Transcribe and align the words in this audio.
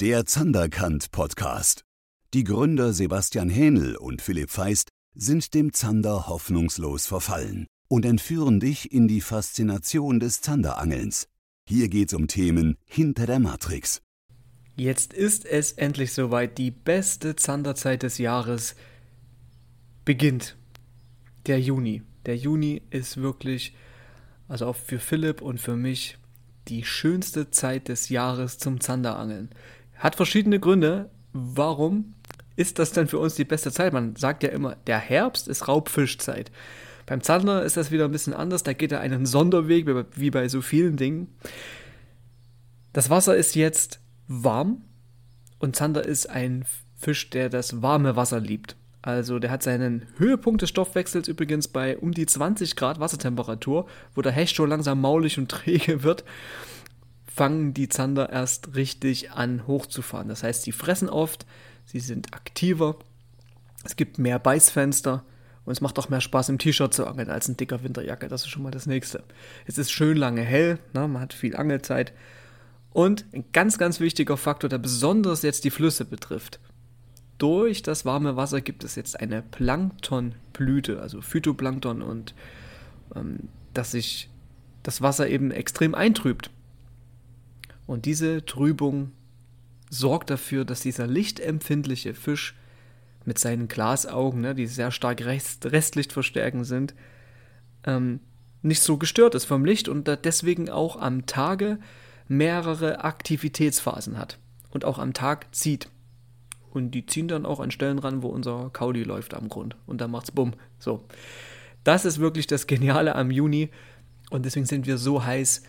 Der 0.00 0.24
Zanderkant 0.24 1.10
Podcast. 1.10 1.84
Die 2.32 2.44
Gründer 2.44 2.94
Sebastian 2.94 3.50
Hähnel 3.50 3.96
und 3.96 4.22
Philipp 4.22 4.48
Feist 4.48 4.88
sind 5.14 5.52
dem 5.52 5.74
Zander 5.74 6.26
hoffnungslos 6.26 7.06
verfallen 7.06 7.66
und 7.86 8.06
entführen 8.06 8.60
dich 8.60 8.92
in 8.92 9.08
die 9.08 9.20
Faszination 9.20 10.18
des 10.18 10.40
Zanderangelns. 10.40 11.28
Hier 11.68 11.90
geht's 11.90 12.14
um 12.14 12.28
Themen 12.28 12.78
hinter 12.86 13.26
der 13.26 13.40
Matrix. 13.40 14.00
Jetzt 14.74 15.12
ist 15.12 15.44
es 15.44 15.72
endlich 15.72 16.14
soweit. 16.14 16.56
Die 16.56 16.70
beste 16.70 17.36
Zanderzeit 17.36 18.02
des 18.02 18.16
Jahres 18.16 18.76
beginnt. 20.06 20.56
Der 21.44 21.60
Juni. 21.60 22.04
Der 22.24 22.38
Juni 22.38 22.80
ist 22.88 23.18
wirklich, 23.18 23.76
also 24.48 24.64
auch 24.64 24.76
für 24.76 24.98
Philipp 24.98 25.42
und 25.42 25.60
für 25.60 25.76
mich, 25.76 26.16
die 26.68 26.84
schönste 26.84 27.50
Zeit 27.50 27.88
des 27.88 28.08
Jahres 28.08 28.56
zum 28.56 28.80
Zanderangeln. 28.80 29.50
Hat 30.00 30.16
verschiedene 30.16 30.58
Gründe. 30.58 31.10
Warum 31.32 32.14
ist 32.56 32.78
das 32.78 32.90
denn 32.92 33.06
für 33.06 33.18
uns 33.18 33.36
die 33.36 33.44
beste 33.44 33.70
Zeit? 33.70 33.92
Man 33.92 34.16
sagt 34.16 34.42
ja 34.42 34.48
immer, 34.48 34.76
der 34.86 34.98
Herbst 34.98 35.46
ist 35.46 35.68
Raubfischzeit. 35.68 36.50
Beim 37.06 37.22
Zander 37.22 37.62
ist 37.62 37.76
das 37.76 37.90
wieder 37.90 38.06
ein 38.06 38.10
bisschen 38.10 38.34
anders. 38.34 38.62
Da 38.62 38.72
geht 38.72 38.92
er 38.92 39.00
einen 39.00 39.26
Sonderweg, 39.26 39.86
wie 40.16 40.30
bei 40.30 40.48
so 40.48 40.62
vielen 40.62 40.96
Dingen. 40.96 41.28
Das 42.92 43.10
Wasser 43.10 43.36
ist 43.36 43.54
jetzt 43.54 44.00
warm 44.26 44.82
und 45.58 45.76
Zander 45.76 46.04
ist 46.04 46.30
ein 46.30 46.64
Fisch, 46.96 47.30
der 47.30 47.50
das 47.50 47.82
warme 47.82 48.16
Wasser 48.16 48.40
liebt. 48.40 48.76
Also 49.02 49.38
der 49.38 49.50
hat 49.50 49.62
seinen 49.62 50.06
Höhepunkt 50.16 50.62
des 50.62 50.68
Stoffwechsels 50.70 51.28
übrigens 51.28 51.68
bei 51.68 51.96
um 51.96 52.12
die 52.12 52.26
20 52.26 52.76
Grad 52.76 53.00
Wassertemperatur, 53.00 53.86
wo 54.14 54.22
der 54.22 54.32
Hecht 54.32 54.56
schon 54.56 54.68
langsam 54.68 55.00
maulig 55.00 55.38
und 55.38 55.48
träge 55.50 56.02
wird, 56.02 56.24
fangen 57.34 57.74
die 57.74 57.88
Zander 57.88 58.30
erst 58.30 58.74
richtig 58.74 59.30
an 59.30 59.66
hochzufahren. 59.66 60.28
Das 60.28 60.42
heißt, 60.42 60.62
sie 60.62 60.72
fressen 60.72 61.08
oft, 61.08 61.46
sie 61.84 62.00
sind 62.00 62.34
aktiver, 62.34 62.96
es 63.84 63.96
gibt 63.96 64.18
mehr 64.18 64.38
Beißfenster 64.38 65.24
und 65.64 65.72
es 65.72 65.80
macht 65.80 65.98
auch 65.98 66.08
mehr 66.08 66.20
Spaß 66.20 66.48
im 66.48 66.58
T-Shirt 66.58 66.92
zu 66.92 67.06
angeln 67.06 67.30
als 67.30 67.48
in 67.48 67.56
dicker 67.56 67.82
Winterjacke. 67.82 68.28
Das 68.28 68.42
ist 68.42 68.48
schon 68.48 68.62
mal 68.62 68.72
das 68.72 68.86
nächste. 68.86 69.22
Es 69.66 69.78
ist 69.78 69.90
schön 69.90 70.16
lange 70.16 70.42
hell, 70.42 70.78
ne? 70.92 71.06
man 71.06 71.22
hat 71.22 71.32
viel 71.32 71.56
Angelzeit. 71.56 72.12
Und 72.92 73.24
ein 73.32 73.44
ganz, 73.52 73.78
ganz 73.78 74.00
wichtiger 74.00 74.36
Faktor, 74.36 74.68
der 74.68 74.78
besonders 74.78 75.42
jetzt 75.42 75.64
die 75.64 75.70
Flüsse 75.70 76.04
betrifft. 76.04 76.58
Durch 77.38 77.82
das 77.82 78.04
warme 78.04 78.36
Wasser 78.36 78.60
gibt 78.60 78.82
es 78.82 78.96
jetzt 78.96 79.18
eine 79.20 79.42
Planktonblüte, 79.42 81.00
also 81.00 81.20
Phytoplankton 81.22 82.02
und 82.02 82.34
ähm, 83.14 83.48
dass 83.72 83.92
sich 83.92 84.28
das 84.82 85.00
Wasser 85.00 85.28
eben 85.28 85.52
extrem 85.52 85.94
eintrübt. 85.94 86.50
Und 87.90 88.04
diese 88.04 88.46
Trübung 88.46 89.10
sorgt 89.90 90.30
dafür, 90.30 90.64
dass 90.64 90.80
dieser 90.80 91.08
lichtempfindliche 91.08 92.14
Fisch 92.14 92.54
mit 93.24 93.36
seinen 93.36 93.66
Glasaugen, 93.66 94.42
ne, 94.42 94.54
die 94.54 94.68
sehr 94.68 94.92
stark 94.92 95.24
Rest, 95.24 95.66
Restlicht 95.66 96.12
verstärken 96.12 96.62
sind, 96.62 96.94
ähm, 97.82 98.20
nicht 98.62 98.80
so 98.80 98.96
gestört 98.96 99.34
ist 99.34 99.44
vom 99.44 99.64
Licht 99.64 99.88
und 99.88 100.06
deswegen 100.24 100.70
auch 100.70 101.00
am 101.00 101.26
Tage 101.26 101.80
mehrere 102.28 103.02
Aktivitätsphasen 103.02 104.18
hat 104.18 104.38
und 104.70 104.84
auch 104.84 105.00
am 105.00 105.12
Tag 105.12 105.52
zieht. 105.52 105.90
Und 106.70 106.92
die 106.92 107.06
ziehen 107.06 107.26
dann 107.26 107.44
auch 107.44 107.58
an 107.58 107.72
Stellen 107.72 107.98
ran, 107.98 108.22
wo 108.22 108.28
unser 108.28 108.70
Kaudi 108.72 109.02
läuft 109.02 109.34
am 109.34 109.48
Grund. 109.48 109.74
Und 109.86 110.00
dann 110.00 110.12
macht's 110.12 110.30
bumm. 110.30 110.52
So. 110.78 111.02
Das 111.82 112.04
ist 112.04 112.20
wirklich 112.20 112.46
das 112.46 112.68
Geniale 112.68 113.16
am 113.16 113.32
Juni. 113.32 113.70
Und 114.30 114.44
deswegen 114.44 114.66
sind 114.66 114.86
wir 114.86 114.96
so 114.96 115.24
heiß. 115.24 115.64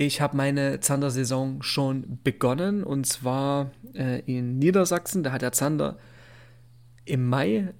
Ich 0.00 0.20
habe 0.20 0.36
meine 0.36 0.78
Zander-Saison 0.78 1.60
schon 1.60 2.20
begonnen. 2.22 2.84
Und 2.84 3.04
zwar 3.04 3.72
äh, 3.94 4.20
in 4.26 4.60
Niedersachsen. 4.60 5.24
Da 5.24 5.32
hat 5.32 5.42
der 5.42 5.50
Zander 5.50 5.98
im 7.04 7.28
Mai 7.28 7.74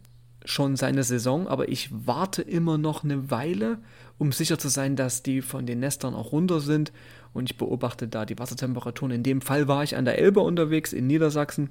schon 0.44 0.74
seine 0.74 1.05
Saison, 1.05 1.46
aber 1.46 1.69
ich 1.69 1.91
warte 1.92 2.42
immer 2.42 2.77
noch 2.77 3.05
eine 3.05 3.30
Weile, 3.30 3.78
um 4.18 4.33
sicher 4.33 4.58
zu 4.58 4.68
sein, 4.68 4.96
dass 4.96 5.23
die 5.23 5.42
von 5.42 5.64
den 5.64 5.78
Nestern 5.78 6.17
auch 6.17 6.33
runter 6.33 6.58
sind. 6.58 6.92
Und 7.34 7.52
ich 7.52 7.57
beobachte 7.57 8.08
da 8.08 8.24
die 8.24 8.36
Wassertemperaturen. 8.36 9.12
In 9.12 9.23
dem 9.23 9.40
Fall 9.40 9.68
war 9.68 9.84
ich 9.84 9.95
an 9.95 10.05
der 10.05 10.18
Elbe 10.18 10.40
unterwegs 10.40 10.92
in 10.92 11.07
Niedersachsen. 11.07 11.70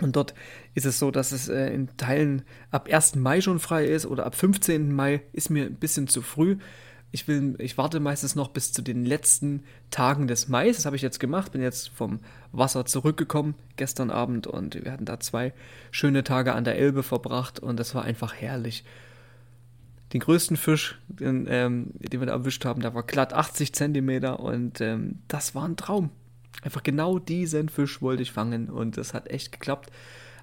Und 0.00 0.16
dort 0.16 0.34
ist 0.74 0.86
es 0.86 0.98
so, 0.98 1.12
dass 1.12 1.30
es 1.30 1.48
äh, 1.48 1.72
in 1.72 1.96
Teilen 1.96 2.42
ab 2.72 2.88
1. 2.90 3.14
Mai 3.14 3.40
schon 3.40 3.60
frei 3.60 3.84
ist 3.84 4.06
oder 4.06 4.26
ab 4.26 4.34
15. 4.34 4.92
Mai 4.92 5.22
ist 5.32 5.50
mir 5.50 5.66
ein 5.66 5.76
bisschen 5.76 6.08
zu 6.08 6.20
früh. 6.20 6.56
Ich, 7.14 7.28
will, 7.28 7.56
ich 7.58 7.76
warte 7.76 8.00
meistens 8.00 8.34
noch 8.34 8.48
bis 8.48 8.72
zu 8.72 8.80
den 8.80 9.04
letzten 9.04 9.64
Tagen 9.90 10.26
des 10.26 10.48
Mai. 10.48 10.68
Das 10.68 10.86
habe 10.86 10.96
ich 10.96 11.02
jetzt 11.02 11.20
gemacht. 11.20 11.52
Bin 11.52 11.60
jetzt 11.60 11.90
vom 11.90 12.20
Wasser 12.52 12.86
zurückgekommen 12.86 13.54
gestern 13.76 14.10
Abend 14.10 14.46
und 14.46 14.82
wir 14.82 14.90
hatten 14.90 15.04
da 15.04 15.20
zwei 15.20 15.52
schöne 15.90 16.24
Tage 16.24 16.54
an 16.54 16.64
der 16.64 16.78
Elbe 16.78 17.02
verbracht 17.02 17.60
und 17.60 17.78
das 17.78 17.94
war 17.94 18.02
einfach 18.02 18.34
herrlich. 18.34 18.84
Den 20.14 20.20
größten 20.20 20.56
Fisch, 20.56 20.98
den, 21.08 21.46
ähm, 21.50 21.90
den 21.94 22.20
wir 22.20 22.26
da 22.26 22.32
erwischt 22.32 22.64
haben, 22.64 22.80
der 22.80 22.94
war 22.94 23.02
glatt 23.02 23.34
80 23.34 23.74
Zentimeter 23.74 24.40
und 24.40 24.80
ähm, 24.80 25.18
das 25.28 25.54
war 25.54 25.68
ein 25.68 25.76
Traum. 25.76 26.10
Einfach 26.62 26.82
genau 26.82 27.18
diesen 27.18 27.68
Fisch 27.68 28.00
wollte 28.00 28.22
ich 28.22 28.32
fangen 28.32 28.70
und 28.70 28.96
das 28.96 29.12
hat 29.12 29.28
echt 29.28 29.52
geklappt. 29.52 29.90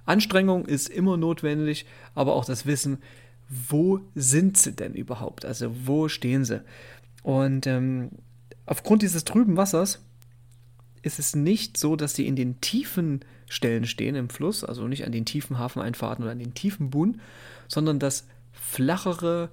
Anstrengung 0.06 0.66
ist 0.66 0.88
immer 0.88 1.18
notwendig, 1.18 1.88
aber 2.14 2.34
auch 2.34 2.46
das 2.46 2.66
Wissen, 2.68 3.00
wo 3.50 4.00
sind 4.16 4.58
sie 4.58 4.74
denn 4.74 4.94
überhaupt? 4.94 5.44
Also 5.44 5.74
wo 5.86 6.08
stehen 6.08 6.46
sie? 6.46 6.64
Und 7.24 7.68
ähm, 7.68 8.12
aufgrund 8.66 9.02
dieses 9.02 9.26
trüben 9.26 9.58
Wassers 9.58 10.00
ist 11.02 11.20
es 11.20 11.36
nicht 11.36 11.78
so, 11.78 11.96
dass 11.96 12.14
sie 12.14 12.28
in 12.28 12.36
den 12.36 12.62
tiefen 12.62 13.22
Stellen 13.48 13.86
stehen 13.86 14.16
im 14.16 14.30
Fluss, 14.30 14.64
also 14.64 14.88
nicht 14.88 15.06
an 15.06 15.12
den 15.12 15.26
tiefen 15.26 15.58
Hafeneinfahrten 15.58 16.24
oder 16.24 16.34
an 16.34 16.40
den 16.40 16.54
tiefen 16.54 16.92
Buhnen, 16.92 17.22
sondern 17.68 17.98
dass 17.98 18.28
flachere, 18.52 19.50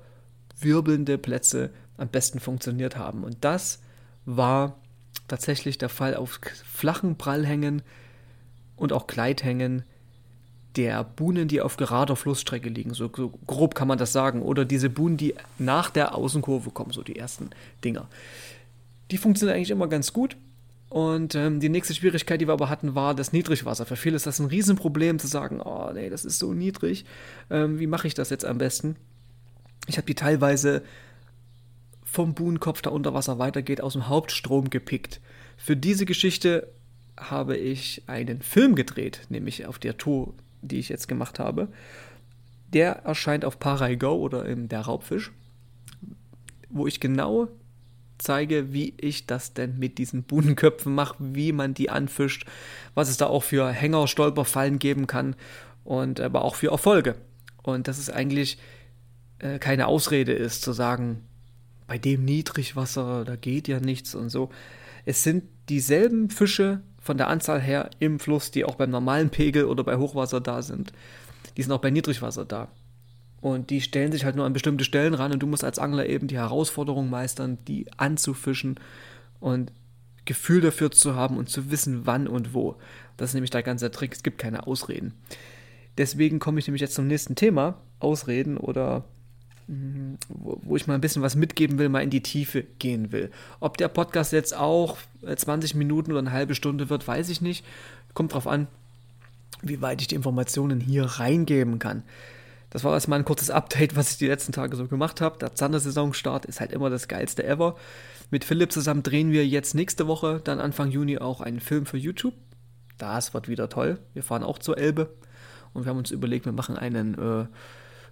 wirbelnde 0.61 1.17
Plätze 1.17 1.71
am 1.97 2.09
besten 2.09 2.41
funktioniert 2.41 2.97
haben. 2.97 3.25
Und 3.25 3.39
das 3.41 3.81
war 4.27 4.77
tatsächlich 5.29 5.79
der 5.79 5.89
Fall 5.89 6.15
auf 6.15 6.41
flachen 6.65 7.17
Prallhängen 7.17 7.83
und 8.77 8.93
auch 8.93 9.07
Gleithängen 9.07 9.85
der 10.77 11.05
Buhnen, 11.05 11.49
die 11.49 11.61
auf 11.61 11.77
gerader 11.77 12.17
Flussstrecke 12.17 12.69
liegen. 12.69 12.95
So, 12.95 13.11
so, 13.15 13.33
grob 13.47 13.75
kann 13.75 13.89
man 13.89 13.99
das 13.99 14.13
sagen. 14.13 14.43
Oder 14.43 14.65
diese 14.65 14.91
Buhnen, 14.91 15.17
die 15.17 15.35
nach 15.59 15.91
der 15.91 16.15
Außenkurve 16.15 16.71
kommen, 16.71 16.93
so 16.93 17.03
die 17.03 17.17
ersten 17.17 17.51
Dinger. 17.85 18.09
Die 19.11 19.19
funktionieren 19.19 19.57
eigentlich 19.57 19.71
immer 19.71 19.89
ganz 19.89 20.13
gut. 20.13 20.37
Und 20.89 21.35
ähm, 21.35 21.59
die 21.61 21.69
nächste 21.69 21.95
Schwierigkeit, 21.95 22.41
die 22.41 22.49
wir 22.49 22.53
aber 22.53 22.69
hatten, 22.69 22.95
war 22.95 23.15
das 23.15 23.33
Niedrigwasser. 23.33 23.87
Für 23.87 23.97
viele 23.97 24.17
ist 24.17 24.27
das 24.27 24.39
ein 24.39 24.47
Riesenproblem 24.47 25.19
zu 25.19 25.27
sagen, 25.27 25.61
oh 25.61 25.91
nee, 25.93 26.11
das 26.11 26.25
ist 26.25 26.39
so 26.39 26.53
niedrig. 26.53 27.05
Ähm, 27.51 27.79
wie 27.81 27.87
mache 27.87 28.07
ich 28.07 28.15
das 28.15 28.31
jetzt 28.31 28.45
am 28.45 28.59
besten? 28.59 28.97
Ich 29.89 29.97
habe 29.97 30.07
die 30.07 30.15
teilweise 30.15 30.83
vom 32.05 32.35
Buhnenkopf, 32.35 32.83
der 32.83 32.93
unter 32.93 33.15
Wasser 33.15 33.39
weitergeht, 33.39 33.81
aus 33.81 33.95
dem 33.95 34.09
Hauptstrom 34.09 34.71
gepickt. 34.71 35.21
Für 35.57 35.77
diese 35.77 36.07
Geschichte 36.07 36.69
habe 37.17 37.57
ich 37.57 38.03
einen 38.07 38.43
Film 38.43 38.75
gedreht, 38.75 39.23
nämlich 39.29 39.67
auf 39.67 39.79
der 39.79 39.97
Tour 39.97 40.35
die 40.69 40.79
ich 40.79 40.89
jetzt 40.89 41.09
gemacht 41.09 41.39
habe, 41.39 41.69
der 42.73 43.05
erscheint 43.05 43.45
auf 43.45 43.59
Paraigo 43.59 44.15
oder 44.15 44.45
in 44.47 44.69
Der 44.69 44.83
Raubfisch, 44.83 45.33
wo 46.69 46.87
ich 46.87 47.01
genau 47.01 47.49
zeige, 48.19 48.73
wie 48.73 48.95
ich 48.99 49.27
das 49.27 49.53
denn 49.53 49.79
mit 49.79 49.99
diesen 49.99 50.23
Buhnenköpfen 50.23 50.95
mache, 50.95 51.17
wie 51.19 51.53
man 51.53 51.75
die 51.75 51.91
anfischt, 51.91 52.47
was 52.95 53.09
es 53.09 53.17
da 53.17 53.27
auch 53.27 53.43
für 53.43 53.69
Hänger, 53.69 54.09
Stolperfallen 54.09 54.79
geben 54.79 55.07
kann 55.07 55.37
und 55.85 56.21
aber 56.21 56.45
auch 56.45 56.55
für 56.55 56.71
Erfolge. 56.71 57.17
Und 57.63 57.89
dass 57.89 57.99
es 57.99 58.11
eigentlich 58.11 58.59
äh, 59.39 59.59
keine 59.59 59.87
Ausrede 59.87 60.33
ist, 60.33 60.63
zu 60.63 60.73
sagen, 60.73 61.23
bei 61.87 61.99
dem 61.99 62.25
Niedrigwasser, 62.25 63.25
da 63.25 63.37
geht 63.37 63.69
ja 63.69 63.81
nichts 63.81 64.15
und 64.15 64.31
so. 64.31 64.51
Es 65.05 65.23
sind 65.23 65.45
dieselben 65.69 66.31
Fische, 66.31 66.81
von 67.07 67.17
der 67.17 67.29
Anzahl 67.29 67.61
her 67.61 67.91
im 67.99 68.19
Fluss, 68.19 68.51
die 68.51 68.65
auch 68.65 68.75
beim 68.75 68.91
normalen 68.91 69.31
Pegel 69.31 69.65
oder 69.65 69.85
bei 69.85 69.97
Hochwasser 69.97 70.41
da 70.41 70.63
sind. 70.63 70.93
Die 71.57 71.63
sind 71.63 71.73
auch 71.73 71.81
bei 71.81 71.91
Niedrigwasser 71.91 72.45
da. 72.45 72.69
Und 73.41 73.71
die 73.71 73.81
stellen 73.81 74.13
sich 74.13 74.25
halt 74.25 74.37
nur 74.37 74.45
an 74.45 74.53
bestimmte 74.53 74.85
Stellen 74.85 75.15
ran 75.15 75.33
und 75.33 75.41
du 75.41 75.47
musst 75.47 75.65
als 75.65 75.79
Angler 75.79 76.07
eben 76.07 76.27
die 76.27 76.37
Herausforderung 76.37 77.09
meistern, 77.09 77.59
die 77.69 77.87
anzufischen 77.97 78.81
und 79.41 79.73
Gefühl 80.25 80.61
dafür 80.61 80.91
zu 80.91 81.15
haben 81.15 81.37
und 81.37 81.49
zu 81.49 81.71
wissen, 81.71 82.03
wann 82.05 82.27
und 82.27 82.53
wo. 82.53 82.77
Das 83.17 83.31
ist 83.31 83.35
nämlich 83.35 83.51
der 83.51 83.63
ganze 83.63 83.91
Trick. 83.91 84.13
Es 84.13 84.23
gibt 84.23 84.39
keine 84.39 84.67
Ausreden. 84.67 85.15
Deswegen 85.97 86.41
komme 86.41 86.59
ich 86.59 86.67
nämlich 86.67 86.81
jetzt 86.81 86.95
zum 86.95 87.07
nächsten 87.07 87.37
Thema. 87.37 87.81
Ausreden 88.01 88.59
oder 88.59 89.05
wo 89.69 90.77
ich 90.77 90.87
mal 90.87 90.95
ein 90.95 91.01
bisschen 91.01 91.23
was 91.23 91.35
mitgeben 91.35 91.79
will, 91.79 91.89
mal 91.89 92.03
in 92.03 92.11
die 92.11 92.23
Tiefe 92.23 92.63
gehen 92.79 93.11
will. 93.11 93.31
Ob 93.59 93.77
der 93.77 93.89
Podcast 93.89 94.33
jetzt 94.33 94.57
auch 94.57 94.99
20 95.35 95.75
äh, 95.75 95.77
Minuten 95.77 96.13
oder 96.13 96.21
eine 96.21 96.33
halbe 96.33 96.55
Stunde 96.55 96.89
wird, 96.89 97.07
weiß 97.07 97.29
ich 97.31 97.41
nicht. 97.41 97.65
Kommt 98.15 98.33
drauf 98.33 98.47
an, 98.47 98.69
wie 99.63 99.81
weit 99.81 100.01
ich 100.01 100.07
die 100.07 100.15
Informationen 100.15 100.81
hier 100.81 101.05
reingeben 101.05 101.79
kann. 101.79 102.05
Das 102.71 102.85
war 102.85 102.95
erstmal 102.95 103.19
ein 103.19 103.25
kurzes 103.25 103.51
Update, 103.51 103.97
was 103.97 104.13
ich 104.13 104.19
die 104.19 104.27
letzten 104.27 104.53
Tage 104.53 104.77
so 104.77 104.87
gemacht 104.87 105.21
habe. 105.21 105.39
Der 105.39 105.55
Zander-Saisonstart 105.55 106.47
ist 106.47 106.61
halt 106.61 106.73
immer 106.73 106.91
das 106.91 107.09
geilste 107.09 107.45
ever. 107.45 107.77
Mit 108.31 108.45
Philipp 108.45 108.73
zusammen 108.73 109.03
drehen 109.03 109.33
wir 109.33 109.47
jetzt 109.47 109.75
nächste 109.75 110.07
Woche, 110.07 110.41
dann 110.43 110.61
Anfang 110.61 110.91
Juni 110.91 111.19
auch 111.19 111.41
einen 111.41 111.61
Film 111.61 111.87
für 111.87 111.97
YouTube. 111.97 112.35
Das 112.99 113.35
wird 113.35 113.49
wieder 113.49 113.69
toll. 113.69 113.99
Wir 114.15 114.23
fahren 114.23 114.43
auch 114.43 114.59
zur 114.59 114.79
Elbe 114.79 115.11
und 115.75 115.85
wir 115.85 115.91
haben 115.91 115.99
uns 115.99 116.11
überlegt, 116.11 116.45
wir 116.45 116.53
machen 116.53 116.77
einen 116.77 117.15
äh, 117.15 117.47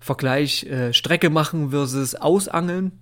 Vergleich 0.05 0.65
äh, 0.65 0.93
Strecke 0.93 1.31
machen 1.31 1.71
versus 1.71 2.15
Ausangeln, 2.15 2.93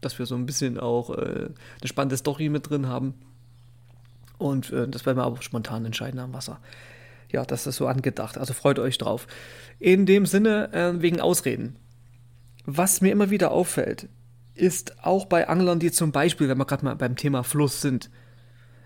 dass 0.00 0.18
wir 0.18 0.24
so 0.24 0.34
ein 0.34 0.46
bisschen 0.46 0.80
auch 0.80 1.10
äh, 1.10 1.50
eine 1.50 1.52
spannende 1.84 2.16
Story 2.16 2.48
mit 2.48 2.70
drin 2.70 2.86
haben. 2.86 3.12
Und 4.38 4.72
äh, 4.72 4.88
das 4.88 5.04
werden 5.04 5.18
wir 5.18 5.24
aber 5.24 5.42
spontan 5.42 5.84
entscheiden 5.84 6.18
am 6.18 6.32
Wasser. 6.32 6.58
Ja, 7.30 7.44
das 7.44 7.66
ist 7.66 7.76
so 7.76 7.86
angedacht. 7.86 8.38
Also 8.38 8.54
freut 8.54 8.78
euch 8.78 8.96
drauf. 8.96 9.26
In 9.78 10.06
dem 10.06 10.24
Sinne, 10.24 10.72
äh, 10.72 11.02
wegen 11.02 11.20
Ausreden. 11.20 11.76
Was 12.64 13.02
mir 13.02 13.12
immer 13.12 13.28
wieder 13.28 13.50
auffällt, 13.50 14.08
ist 14.54 15.04
auch 15.04 15.26
bei 15.26 15.48
Anglern, 15.48 15.80
die 15.80 15.92
zum 15.92 16.12
Beispiel, 16.12 16.48
wenn 16.48 16.56
wir 16.56 16.64
gerade 16.64 16.86
mal 16.86 16.96
beim 16.96 17.14
Thema 17.14 17.44
Fluss 17.44 17.82
sind, 17.82 18.08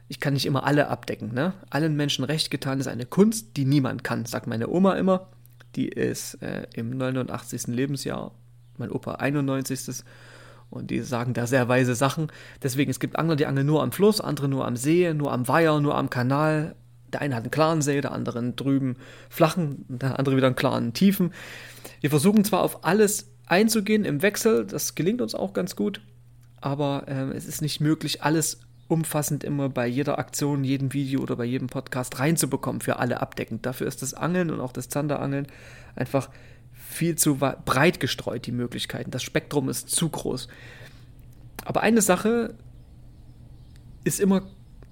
ich 0.09 0.19
kann 0.19 0.35
nicht 0.35 0.47
immer 0.47 0.65
alle 0.65 0.89
abdecken, 0.89 1.33
ne? 1.33 1.55
Allen 1.71 1.95
Menschen 1.95 2.25
recht 2.25 2.51
getan 2.51 2.81
ist 2.81 2.89
eine 2.89 3.07
Kunst, 3.07 3.57
die 3.57 3.65
niemand 3.65 4.03
kann, 4.03 4.25
sagt 4.25 4.49
meine 4.49 4.69
Oma 4.69 4.95
immer. 4.95 5.29
Die 5.77 5.89
ist 5.89 6.43
äh, 6.43 6.67
im 6.75 6.97
89. 6.97 7.69
Lebensjahr, 7.69 8.33
mein 8.79 8.91
Opa 8.91 9.17
91. 9.17 10.05
Und 10.69 10.91
die 10.91 11.01
sagen 11.01 11.33
da 11.33 11.47
sehr 11.47 11.69
weise 11.69 11.95
Sachen. 11.95 12.33
Deswegen, 12.63 12.91
es 12.91 12.99
gibt 12.99 13.19
Angler, 13.19 13.37
die 13.37 13.47
angeln 13.47 13.67
nur 13.67 13.83
am 13.83 13.93
Fluss, 13.93 14.21
andere 14.21 14.49
nur 14.49 14.67
am 14.67 14.77
See, 14.77 15.13
nur 15.15 15.33
am 15.33 15.47
Weiher, 15.47 15.81
nur 15.81 15.97
am 15.97 16.11
Kanal. 16.11 16.75
Der 17.13 17.21
eine 17.21 17.37
hat 17.37 17.45
einen 17.45 17.53
klaren 17.53 17.83
See, 17.83 18.01
der 18.01 18.13
andere 18.13 18.53
drüben 18.53 18.97
flachen, 19.29 19.85
der 19.89 20.19
andere 20.19 20.37
wieder 20.37 20.49
einen 20.49 20.57
klaren 20.57 20.93
tiefen. 20.93 21.33
Wir 22.01 22.11
versuchen 22.11 22.45
zwar 22.45 22.63
auf 22.63 22.85
alles 22.85 23.31
einzugehen 23.47 24.05
im 24.05 24.23
Wechsel, 24.23 24.67
das 24.67 24.95
gelingt 24.95 25.23
uns 25.23 25.35
auch 25.35 25.53
ganz 25.53 25.77
gut, 25.77 26.01
aber 26.61 27.05
äh, 27.07 27.37
es 27.37 27.47
ist 27.47 27.63
nicht 27.63 27.81
möglich, 27.81 28.23
alles 28.23 28.61
umfassend 28.89 29.45
immer 29.45 29.69
bei 29.69 29.87
jeder 29.87 30.19
Aktion, 30.19 30.65
jedem 30.65 30.93
Video 30.93 31.21
oder 31.21 31.37
bei 31.37 31.45
jedem 31.45 31.69
Podcast 31.69 32.19
reinzubekommen, 32.19 32.81
für 32.81 32.99
alle 32.99 33.21
abdeckend. 33.21 33.67
Dafür 33.67 33.87
ist 33.87 34.03
das 34.03 34.15
Angeln 34.15 34.51
und 34.51 34.61
auch 34.61 34.73
das 34.73 34.89
Zanderangeln 34.89 35.47
einfach 35.95 36.31
viel 36.73 37.17
zu 37.17 37.37
breit 37.37 38.01
gestreut, 38.01 38.47
die 38.47 38.53
Möglichkeiten. 38.53 39.11
Das 39.11 39.23
Spektrum 39.23 39.69
ist 39.69 39.91
zu 39.91 40.09
groß. 40.09 40.49
Aber 41.65 41.83
eine 41.83 42.01
Sache 42.01 42.55
ist 44.05 44.21
immer 44.21 44.43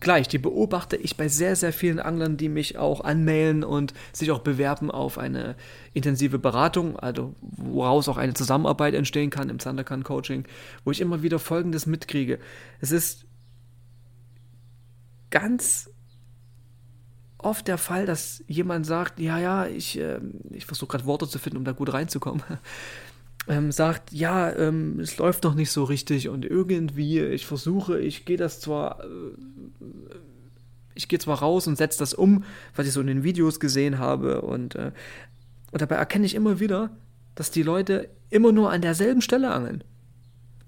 gleich, 0.00 0.28
die 0.28 0.38
beobachte 0.38 0.96
ich 0.96 1.16
bei 1.16 1.28
sehr, 1.28 1.56
sehr 1.56 1.72
vielen 1.72 1.98
Anglern, 1.98 2.36
die 2.36 2.48
mich 2.48 2.78
auch 2.78 3.02
anmailen 3.02 3.64
und 3.64 3.94
sich 4.12 4.30
auch 4.32 4.40
bewerben 4.40 4.90
auf 4.90 5.18
eine 5.18 5.56
intensive 5.94 6.38
Beratung, 6.38 6.98
also 6.98 7.34
woraus 7.40 8.08
auch 8.08 8.16
eine 8.16 8.34
Zusammenarbeit 8.34 8.94
entstehen 8.94 9.30
kann 9.30 9.48
im 9.50 9.58
Zanderkan 9.60 10.02
Coaching, 10.02 10.44
wo 10.84 10.90
ich 10.90 11.00
immer 11.00 11.22
wieder 11.22 11.38
Folgendes 11.38 11.86
mitkriege. 11.86 12.38
Es 12.80 12.90
ist 12.90 13.26
ganz 15.34 15.90
oft 17.38 17.66
der 17.66 17.76
Fall, 17.76 18.06
dass 18.06 18.44
jemand 18.46 18.86
sagt, 18.86 19.18
ja, 19.18 19.38
ja, 19.38 19.66
ich, 19.66 19.98
äh, 19.98 20.20
ich 20.50 20.64
versuche 20.64 20.92
gerade 20.92 21.06
Worte 21.06 21.28
zu 21.28 21.40
finden, 21.40 21.58
um 21.58 21.64
da 21.64 21.72
gut 21.72 21.92
reinzukommen, 21.92 22.42
ähm, 23.48 23.72
sagt, 23.72 24.12
ja, 24.12 24.52
ähm, 24.52 25.00
es 25.00 25.18
läuft 25.18 25.42
noch 25.42 25.56
nicht 25.56 25.72
so 25.72 25.82
richtig 25.82 26.28
und 26.28 26.44
irgendwie, 26.44 27.20
ich 27.20 27.46
versuche, 27.46 27.98
ich 27.98 28.24
gehe 28.24 28.36
das 28.36 28.60
zwar, 28.60 29.02
äh, 29.02 29.08
ich 30.94 31.08
gehe 31.08 31.18
zwar 31.18 31.40
raus 31.40 31.66
und 31.66 31.76
setze 31.76 31.98
das 31.98 32.14
um, 32.14 32.44
was 32.76 32.86
ich 32.86 32.92
so 32.92 33.00
in 33.00 33.08
den 33.08 33.24
Videos 33.24 33.58
gesehen 33.58 33.98
habe 33.98 34.42
und, 34.42 34.76
äh, 34.76 34.92
und 35.72 35.82
dabei 35.82 35.96
erkenne 35.96 36.26
ich 36.26 36.36
immer 36.36 36.60
wieder, 36.60 36.96
dass 37.34 37.50
die 37.50 37.64
Leute 37.64 38.08
immer 38.30 38.52
nur 38.52 38.70
an 38.70 38.82
derselben 38.82 39.20
Stelle 39.20 39.50
angeln. 39.50 39.82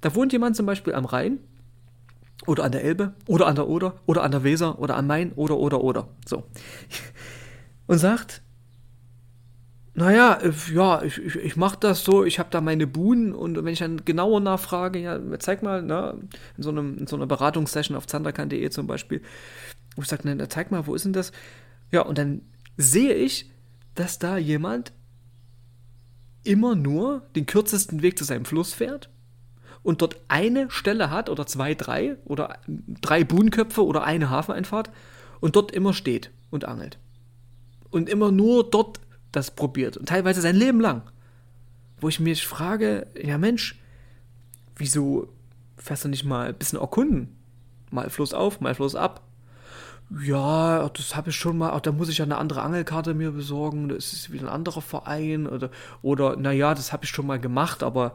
Da 0.01 0.17
wohnt 0.17 0.33
jemand 0.33 0.57
zum 0.57 0.67
Beispiel 0.67 0.95
am 0.95 1.05
Rhein 1.05 1.39
oder 2.45 2.65
an 2.65 2.73
der 2.73 2.85
Elbe 2.85 3.15
oder 3.27 3.47
an 3.47 3.55
der 3.55 3.69
Oder 3.69 3.95
oder 4.07 4.23
an 4.23 4.31
der 4.31 4.45
Weser 4.45 4.79
oder 4.79 4.97
am 4.97 5.07
Main 5.07 5.33
oder 5.33 5.57
oder 5.57 5.81
oder. 5.83 6.09
So. 6.27 6.45
Und 7.87 7.99
sagt, 7.99 8.43
naja, 9.95 10.39
ja, 10.75 11.03
ich, 11.03 11.17
ich, 11.19 11.37
ich 11.37 11.57
mache 11.57 11.79
das 11.81 12.05
so, 12.05 12.25
ich 12.25 12.39
habe 12.39 12.51
da 12.51 12.61
meine 12.61 12.87
Buhnen 12.87 13.33
und 13.33 13.57
wenn 13.57 13.73
ich 13.73 13.79
dann 13.79 14.05
genauer 14.05 14.41
nachfrage, 14.41 14.99
ja, 14.99 15.19
zeig 15.39 15.63
mal, 15.63 15.83
ne, 15.83 16.19
in 16.59 16.63
so, 16.63 16.69
einem, 16.69 16.99
in 16.99 17.07
so 17.07 17.17
einer 17.17 17.27
Beratungssession 17.27 17.97
auf 17.97 18.07
zanderkan.de 18.07 18.69
zum 18.69 18.87
Beispiel, 18.87 19.23
wo 19.95 20.03
ich 20.03 20.09
sage, 20.09 20.29
ne, 20.29 20.49
zeig 20.49 20.71
mal, 20.71 20.87
wo 20.87 20.95
ist 20.95 21.07
denn 21.07 21.15
das? 21.15 21.33
Ja, 21.93 22.03
und 22.03 22.19
dann 22.19 22.43
sehe 22.77 23.15
ich, 23.15 23.51
dass 23.95 24.19
da 24.19 24.37
jemand 24.37 24.93
immer 26.45 26.75
nur 26.75 27.23
den 27.35 27.47
kürzesten 27.47 28.03
Weg 28.03 28.19
zu 28.19 28.25
seinem 28.25 28.45
Fluss 28.45 28.75
fährt 28.75 29.09
und 29.87 30.03
dort 30.03 30.17
eine 30.27 30.69
Stelle 30.69 31.11
hat 31.11 31.31
oder 31.31 31.47
zwei, 31.47 31.77
drei 31.77 32.17
oder 32.25 32.59
drei 33.01 33.23
Buhnköpfe 33.23 33.85
oder 33.85 34.03
eine 34.03 34.31
Hafeneinfahrt 34.31 34.91
und 35.39 35.55
dort 35.55 35.71
immer 35.71 35.95
steht 35.95 36.33
und 36.51 36.65
angelt. 36.65 36.99
Und 37.91 38.09
immer 38.09 38.33
nur 38.33 38.69
dort 38.69 38.99
das 39.31 39.53
probiert 39.53 39.97
und 39.97 40.09
teilweise 40.09 40.41
sein 40.41 40.57
Leben 40.57 40.81
lang. 40.81 41.03
Wo 42.01 42.09
ich 42.09 42.19
mich 42.19 42.45
frage, 42.45 43.07
ja 43.15 43.39
Mensch, 43.39 43.81
wieso 44.75 45.29
fährst 45.77 46.05
du 46.05 46.09
nicht 46.09 46.25
mal 46.25 46.49
ein 46.49 46.57
bisschen 46.57 46.81
erkunden? 46.81 47.37
Mal 47.93 48.11
Fluss 48.11 48.35
auf, 48.35 48.61
mal 48.61 48.75
Fluss 48.75 48.97
ab. 48.97 49.23
Ja, 50.21 50.89
das 50.89 51.15
habe 51.15 51.31
ich 51.31 51.37
schon 51.37 51.59
mal, 51.59 51.79
da 51.79 51.93
muss 51.93 52.09
ich 52.09 52.19
ja 52.19 52.25
eine 52.25 52.39
andere 52.39 52.63
Angelkarte 52.63 53.15
mir 53.15 53.31
besorgen, 53.31 53.89
das 53.89 54.13
ist 54.13 54.33
wieder 54.33 54.49
ein 54.49 54.53
anderer 54.53 54.83
Verein 54.83 55.47
oder, 55.47 55.71
oder 56.03 56.35
naja, 56.35 56.75
das 56.75 56.93
habe 56.93 57.05
ich 57.05 57.11
schon 57.11 57.27
mal 57.27 57.39
gemacht, 57.39 57.85
aber 57.85 58.15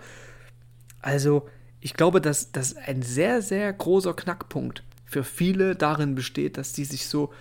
also 1.02 1.48
ich 1.82 1.96
glaube, 1.96 2.22
dass, 2.22 2.52
dass 2.52 2.78
ein 2.78 3.02
sehr, 3.02 3.42
sehr 3.42 3.74
großer 3.74 4.14
Knackpunkt 4.14 4.84
für 5.06 5.24
viele 5.24 5.76
darin 5.76 6.16
besteht, 6.16 6.58
dass 6.58 6.74
die 6.74 6.86
sich 6.86 7.08
so, 7.08 7.34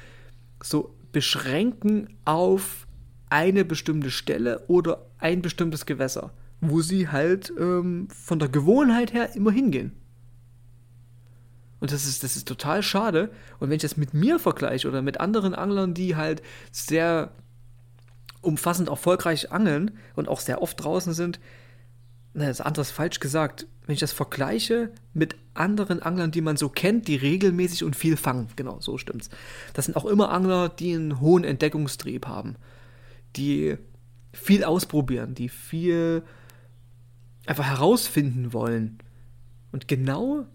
so 0.63 0.95
beschränken 1.13 2.09
auf 2.25 2.87
eine 3.29 3.65
bestimmte 3.65 4.11
Stelle 4.11 4.65
oder 4.67 5.07
ein 5.19 5.43
bestimmtes 5.43 5.87
Gewässer, 5.87 6.33
wo 6.61 6.81
sie 6.81 7.09
halt 7.09 7.53
ähm, 7.59 8.09
von 8.09 8.39
der 8.39 8.49
Gewohnheit 8.49 9.13
her 9.13 9.37
immer 9.37 9.53
hingehen. 9.53 9.93
Und 11.79 11.93
das 11.93 12.07
ist, 12.07 12.25
das 12.25 12.37
ist 12.37 12.49
total 12.49 12.83
schade. 12.83 13.31
Und 13.59 13.69
wenn 13.69 13.77
ich 13.77 13.83
das 13.83 13.97
mit 13.97 14.15
mir 14.15 14.39
vergleiche 14.39 14.89
oder 14.89 15.01
mit 15.01 15.21
anderen 15.21 15.55
Anglern, 15.55 15.95
die 15.95 16.17
halt 16.17 16.43
sehr 16.73 17.31
umfassend 18.43 18.89
erfolgreich 18.89 19.53
angeln 19.53 19.93
und 20.17 20.29
auch 20.29 20.41
sehr 20.41 20.63
oft 20.63 20.83
draußen 20.83 21.13
sind, 21.13 21.41
na, 22.33 22.47
das 22.47 22.61
andere 22.61 22.83
ist 22.83 22.91
falsch 22.91 23.21
gesagt 23.21 23.67
wenn 23.91 23.95
ich 23.95 24.01
das 24.01 24.13
vergleiche 24.13 24.93
mit 25.15 25.35
anderen 25.53 26.01
Anglern, 26.01 26.31
die 26.31 26.43
man 26.43 26.57
so 26.57 26.69
kennt, 26.69 27.09
die 27.09 27.17
regelmäßig 27.17 27.83
und 27.83 27.97
viel 27.97 28.17
fangen, 28.17 28.47
genau, 28.55 28.79
so 28.81 28.99
stimmt's. 28.99 29.31
Das 29.75 29.87
sind 29.87 29.97
auch 29.97 30.05
immer 30.05 30.31
Angler, 30.31 30.69
die 30.69 30.95
einen 30.95 31.19
hohen 31.19 31.43
Entdeckungstrieb 31.43 32.29
haben, 32.29 32.55
die 33.35 33.79
viel 34.33 34.63
ausprobieren, 34.63 35.35
die 35.35 35.49
viel 35.49 36.23
einfach 37.47 37.65
herausfinden 37.65 38.53
wollen. 38.53 38.99
Und 39.73 39.89
genau 39.89 40.47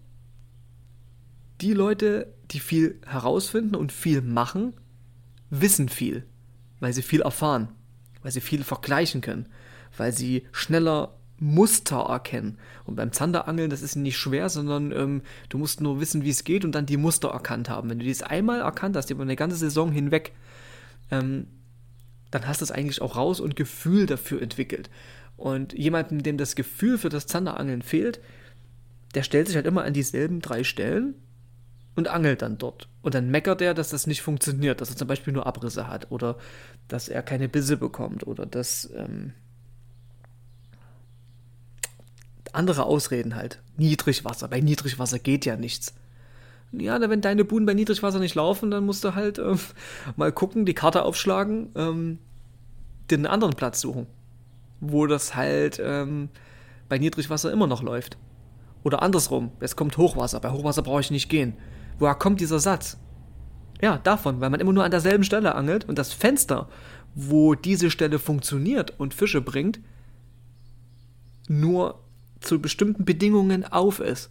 die 1.60 1.74
Leute, 1.74 2.32
die 2.52 2.60
viel 2.60 2.98
herausfinden 3.04 3.74
und 3.74 3.92
viel 3.92 4.22
machen, 4.22 4.72
wissen 5.50 5.90
viel, 5.90 6.24
weil 6.80 6.94
sie 6.94 7.02
viel 7.02 7.20
erfahren, 7.20 7.68
weil 8.22 8.32
sie 8.32 8.40
viel 8.40 8.64
vergleichen 8.64 9.20
können, 9.20 9.50
weil 9.98 10.14
sie 10.14 10.46
schneller 10.52 11.18
Muster 11.38 12.06
erkennen. 12.08 12.58
Und 12.84 12.96
beim 12.96 13.12
Zanderangeln, 13.12 13.70
das 13.70 13.82
ist 13.82 13.96
nicht 13.96 14.16
schwer, 14.16 14.48
sondern 14.48 14.92
ähm, 14.92 15.22
du 15.48 15.58
musst 15.58 15.80
nur 15.80 16.00
wissen, 16.00 16.24
wie 16.24 16.30
es 16.30 16.44
geht 16.44 16.64
und 16.64 16.72
dann 16.72 16.86
die 16.86 16.96
Muster 16.96 17.28
erkannt 17.28 17.68
haben. 17.68 17.90
Wenn 17.90 17.98
du 17.98 18.04
dies 18.04 18.22
einmal 18.22 18.60
erkannt 18.60 18.96
hast, 18.96 19.10
über 19.10 19.22
eine 19.22 19.36
ganze 19.36 19.56
Saison 19.56 19.92
hinweg, 19.92 20.32
ähm, 21.10 21.46
dann 22.30 22.46
hast 22.46 22.60
du 22.60 22.64
es 22.64 22.70
eigentlich 22.70 23.02
auch 23.02 23.16
raus 23.16 23.40
und 23.40 23.56
Gefühl 23.56 24.06
dafür 24.06 24.40
entwickelt. 24.40 24.90
Und 25.36 25.74
jemandem, 25.74 26.22
dem 26.22 26.38
das 26.38 26.56
Gefühl 26.56 26.96
für 26.98 27.10
das 27.10 27.26
Zanderangeln 27.26 27.82
fehlt, 27.82 28.20
der 29.14 29.22
stellt 29.22 29.46
sich 29.46 29.56
halt 29.56 29.66
immer 29.66 29.84
an 29.84 29.92
dieselben 29.92 30.40
drei 30.40 30.64
Stellen 30.64 31.14
und 31.94 32.08
angelt 32.08 32.42
dann 32.42 32.58
dort. 32.58 32.88
Und 33.02 33.14
dann 33.14 33.30
meckert 33.30 33.60
er, 33.60 33.74
dass 33.74 33.90
das 33.90 34.06
nicht 34.06 34.22
funktioniert, 34.22 34.80
dass 34.80 34.90
er 34.90 34.96
zum 34.96 35.08
Beispiel 35.08 35.32
nur 35.32 35.46
Abrisse 35.46 35.86
hat 35.88 36.10
oder 36.10 36.36
dass 36.88 37.08
er 37.08 37.22
keine 37.22 37.48
Bisse 37.48 37.76
bekommt 37.76 38.26
oder 38.26 38.46
dass. 38.46 38.90
Ähm, 38.94 39.32
andere 42.56 42.84
Ausreden 42.84 43.34
halt. 43.34 43.60
Niedrigwasser. 43.76 44.48
Bei 44.48 44.60
Niedrigwasser 44.60 45.18
geht 45.18 45.44
ja 45.44 45.56
nichts. 45.56 45.94
Ja, 46.72 46.98
wenn 47.08 47.20
deine 47.20 47.44
Buhnen 47.44 47.66
bei 47.66 47.74
Niedrigwasser 47.74 48.18
nicht 48.18 48.34
laufen, 48.34 48.70
dann 48.70 48.84
musst 48.84 49.04
du 49.04 49.14
halt 49.14 49.38
ähm, 49.38 49.58
mal 50.16 50.32
gucken, 50.32 50.66
die 50.66 50.74
Karte 50.74 51.02
aufschlagen, 51.02 51.70
ähm, 51.74 52.18
den 53.10 53.26
anderen 53.26 53.54
Platz 53.54 53.80
suchen. 53.80 54.06
Wo 54.80 55.06
das 55.06 55.34
halt 55.34 55.80
ähm, 55.82 56.28
bei 56.88 56.98
Niedrigwasser 56.98 57.52
immer 57.52 57.66
noch 57.66 57.82
läuft. 57.82 58.18
Oder 58.82 59.02
andersrum, 59.02 59.52
es 59.60 59.74
kommt 59.74 59.96
Hochwasser. 59.96 60.40
Bei 60.40 60.50
Hochwasser 60.50 60.82
brauche 60.82 61.00
ich 61.00 61.10
nicht 61.10 61.28
gehen. 61.28 61.54
Woher 61.98 62.14
kommt 62.14 62.40
dieser 62.40 62.58
Satz? 62.58 62.98
Ja, 63.80 63.98
davon, 63.98 64.40
weil 64.40 64.50
man 64.50 64.60
immer 64.60 64.72
nur 64.72 64.84
an 64.84 64.90
derselben 64.90 65.24
Stelle 65.24 65.54
angelt 65.54 65.88
und 65.88 65.98
das 65.98 66.12
Fenster, 66.12 66.68
wo 67.14 67.54
diese 67.54 67.90
Stelle 67.90 68.18
funktioniert 68.18 68.98
und 68.98 69.14
Fische 69.14 69.40
bringt, 69.40 69.80
nur 71.48 72.00
zu 72.40 72.60
bestimmten 72.60 73.04
Bedingungen 73.04 73.64
auf 73.64 74.00
ist. 74.00 74.30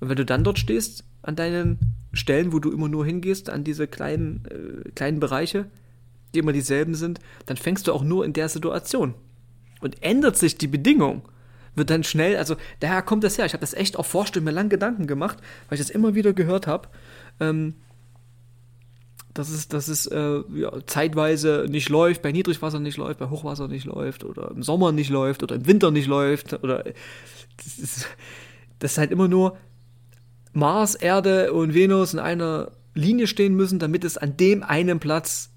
Und 0.00 0.08
wenn 0.08 0.16
du 0.16 0.24
dann 0.24 0.44
dort 0.44 0.58
stehst, 0.58 1.04
an 1.22 1.36
deinen 1.36 1.78
Stellen, 2.12 2.52
wo 2.52 2.58
du 2.58 2.70
immer 2.70 2.88
nur 2.88 3.04
hingehst, 3.04 3.50
an 3.50 3.64
diese 3.64 3.86
kleinen, 3.86 4.44
äh, 4.46 4.90
kleinen 4.90 5.20
Bereiche, 5.20 5.66
die 6.34 6.38
immer 6.38 6.52
dieselben 6.52 6.94
sind, 6.94 7.18
dann 7.46 7.56
fängst 7.56 7.86
du 7.86 7.92
auch 7.92 8.02
nur 8.02 8.24
in 8.24 8.32
der 8.32 8.48
Situation. 8.48 9.14
Und 9.80 10.02
ändert 10.02 10.36
sich 10.36 10.56
die 10.56 10.68
Bedingung, 10.68 11.22
wird 11.74 11.90
dann 11.90 12.04
schnell, 12.04 12.36
also 12.36 12.56
daher 12.80 13.02
kommt 13.02 13.24
das 13.24 13.36
her. 13.38 13.46
Ich 13.46 13.52
habe 13.52 13.60
das 13.60 13.74
echt 13.74 13.98
auch 13.98 14.06
forscht 14.06 14.36
und 14.36 14.44
mir 14.44 14.50
lang 14.50 14.68
Gedanken 14.68 15.06
gemacht, 15.06 15.38
weil 15.68 15.78
ich 15.78 15.84
das 15.84 15.94
immer 15.94 16.14
wieder 16.14 16.32
gehört 16.32 16.66
habe. 16.66 16.88
Ähm, 17.40 17.74
dass 19.38 19.50
es, 19.50 19.68
dass 19.68 19.88
es 19.88 20.06
äh, 20.06 20.40
ja, 20.54 20.72
zeitweise 20.86 21.66
nicht 21.68 21.88
läuft, 21.88 22.22
bei 22.22 22.32
Niedrigwasser 22.32 22.80
nicht 22.80 22.96
läuft, 22.96 23.18
bei 23.18 23.28
Hochwasser 23.28 23.68
nicht 23.68 23.84
läuft 23.84 24.24
oder 24.24 24.50
im 24.50 24.62
Sommer 24.62 24.92
nicht 24.92 25.10
läuft 25.10 25.42
oder 25.42 25.56
im 25.56 25.66
Winter 25.66 25.90
nicht 25.90 26.06
läuft 26.06 26.52
oder 26.64 26.84
das 27.56 27.78
ist, 27.78 28.08
das 28.78 28.92
ist 28.92 28.98
halt 28.98 29.10
immer 29.10 29.28
nur 29.28 29.56
Mars, 30.52 30.94
Erde 30.94 31.52
und 31.52 31.74
Venus 31.74 32.14
in 32.14 32.18
einer 32.18 32.70
Linie 32.94 33.26
stehen 33.26 33.54
müssen, 33.54 33.78
damit 33.78 34.04
es 34.04 34.16
an 34.16 34.38
dem 34.38 34.62
einen 34.62 35.00
Platz, 35.00 35.50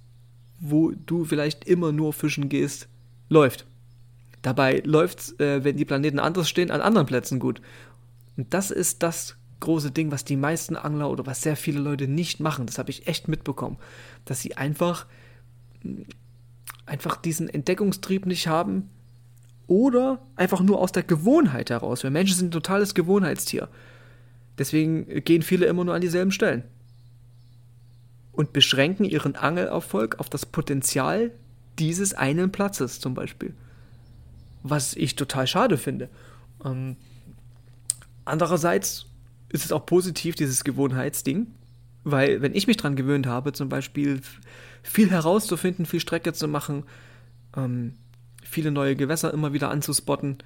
wo 0.60 0.92
du 0.92 1.24
vielleicht 1.24 1.64
immer 1.64 1.94
nur 1.94 2.12
fischen 2.12 2.50
gehst, 2.50 2.90
läuft. 3.30 3.66
Dabei 4.42 4.82
läuft 4.86 5.40
äh, 5.40 5.64
wenn 5.64 5.78
die 5.78 5.86
Planeten 5.86 6.20
anders 6.20 6.50
stehen, 6.50 6.70
an 6.70 6.82
anderen 6.82 7.08
Plätzen 7.08 7.40
gut. 7.40 7.62
Und 8.36 8.54
das 8.54 8.72
ist 8.72 9.04
das 9.04 9.39
große 9.60 9.92
Ding, 9.92 10.12
was 10.12 10.26
die 10.26 10.38
meisten 10.38 10.76
Angler 10.76 11.10
oder 11.10 11.26
was 11.26 11.42
sehr 11.42 11.56
viele 11.56 11.80
Leute 11.80 12.08
nicht 12.08 12.40
machen. 12.40 12.66
Das 12.66 12.78
habe 12.78 12.90
ich 12.90 13.08
echt 13.08 13.28
mitbekommen, 13.28 13.78
dass 14.26 14.42
sie 14.42 14.58
einfach 14.58 15.06
einfach 16.86 17.16
diesen 17.16 17.48
Entdeckungstrieb 17.48 18.26
nicht 18.26 18.48
haben 18.48 18.90
oder 19.68 20.20
einfach 20.36 20.62
nur 20.62 20.80
aus 20.80 20.92
der 20.92 21.04
Gewohnheit 21.04 21.70
heraus. 21.70 22.04
Weil 22.04 22.12
Menschen 22.12 22.36
sind 22.36 22.48
ein 22.48 22.52
totales 22.52 22.96
Gewohnheitstier. 22.96 23.70
Deswegen 24.58 25.24
gehen 25.24 25.42
viele 25.42 25.68
immer 25.68 25.86
nur 25.86 25.94
an 25.94 26.02
dieselben 26.02 26.32
Stellen 26.32 26.64
und 28.32 28.52
beschränken 28.52 29.06
ihren 29.06 29.36
Angelerfolg 29.36 30.20
auf 30.20 30.30
das 30.30 30.46
Potenzial 30.46 31.32
dieses 31.78 32.14
einen 32.14 32.52
Platzes 32.52 33.00
zum 33.00 33.14
Beispiel. 33.14 33.54
Was 34.64 34.96
ich 34.96 35.16
total 35.16 35.48
schade 35.48 35.78
finde. 35.78 36.10
Ähm, 36.66 36.98
andererseits 38.26 39.06
ist 39.50 39.66
es 39.66 39.72
auch 39.72 39.86
positiv, 39.86 40.36
dieses 40.36 40.64
Gewohnheitsding. 40.64 41.48
Weil, 42.04 42.42
wenn 42.42 42.56
ich 42.56 42.68
mich 42.68 42.78
daran 42.78 42.96
gewöhnt 42.96 43.28
habe, 43.28 43.52
zum 43.52 43.70
Beispiel 43.70 44.22
viel 44.84 45.12
herauszufinden, 45.12 45.86
viel 45.86 46.00
Strecke 46.00 46.34
zu 46.34 46.48
machen, 46.48 46.84
ähm, 47.56 47.96
viele 48.44 48.72
neue 48.72 48.96
Gewässer 48.96 49.34
immer 49.34 49.54
wieder 49.54 49.70
anzuspotten, 49.70 50.38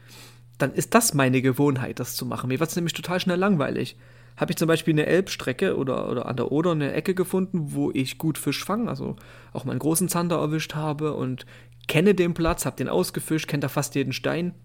dann 0.57 0.73
ist 0.73 0.93
das 0.95 1.13
meine 1.13 1.41
Gewohnheit, 1.41 1.99
das 1.99 2.15
zu 2.15 2.25
machen. 2.25 2.47
Mir 2.47 2.59
wird 2.59 2.69
es 2.69 2.75
nämlich 2.75 2.93
total 2.93 3.19
schnell 3.19 3.37
langweilig. 3.37 3.97
Habe 4.35 4.51
ich 4.51 4.57
zum 4.57 4.67
Beispiel 4.67 4.93
eine 4.93 5.05
Elbstrecke 5.05 5.77
oder, 5.77 6.09
oder 6.09 6.25
an 6.25 6.37
der 6.37 6.51
Oder 6.51 6.71
eine 6.71 6.93
Ecke 6.93 7.13
gefunden, 7.13 7.73
wo 7.73 7.91
ich 7.91 8.17
gut 8.17 8.37
Fisch 8.37 8.63
fange, 8.63 8.89
also 8.89 9.15
auch 9.51 9.63
meinen 9.63 9.79
großen 9.79 10.09
Zander 10.09 10.37
erwischt 10.37 10.73
habe 10.73 11.13
und 11.13 11.45
kenne 11.87 12.15
den 12.15 12.33
Platz, 12.33 12.65
habe 12.65 12.77
den 12.77 12.89
ausgefischt, 12.89 13.47
kenne 13.47 13.61
da 13.61 13.67
fast 13.67 13.93
jeden 13.93 14.13
Stein, 14.13 14.55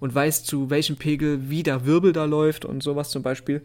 und 0.00 0.14
weiß, 0.14 0.44
zu 0.44 0.70
welchem 0.70 0.96
Pegel 0.96 1.50
wie 1.50 1.62
der 1.62 1.86
Wirbel 1.86 2.12
da 2.12 2.24
läuft 2.24 2.64
und 2.64 2.82
sowas 2.82 3.10
zum 3.10 3.22
Beispiel, 3.22 3.62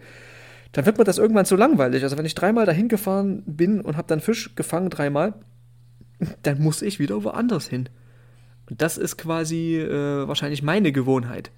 dann 0.72 0.86
wird 0.86 0.98
mir 0.98 1.04
das 1.04 1.20
irgendwann 1.20 1.46
zu 1.46 1.56
langweilig. 1.56 2.04
Also 2.04 2.18
wenn 2.18 2.26
ich 2.26 2.36
dreimal 2.36 2.66
dahin 2.66 2.88
gefahren 2.88 3.44
bin 3.46 3.82
und 3.82 3.96
habe 3.96 4.08
dann 4.08 4.20
Fisch 4.20 4.56
gefangen 4.56 4.90
dreimal, 4.90 5.36
dann 6.42 6.62
muss 6.62 6.82
ich 6.82 7.00
wieder 7.00 7.24
woanders 7.24 7.68
hin. 7.68 7.90
Und 8.70 8.82
das 8.82 8.98
ist 8.98 9.18
quasi 9.18 9.78
äh, 9.78 10.28
wahrscheinlich 10.28 10.64
meine 10.64 10.92
Gewohnheit. 10.92 11.52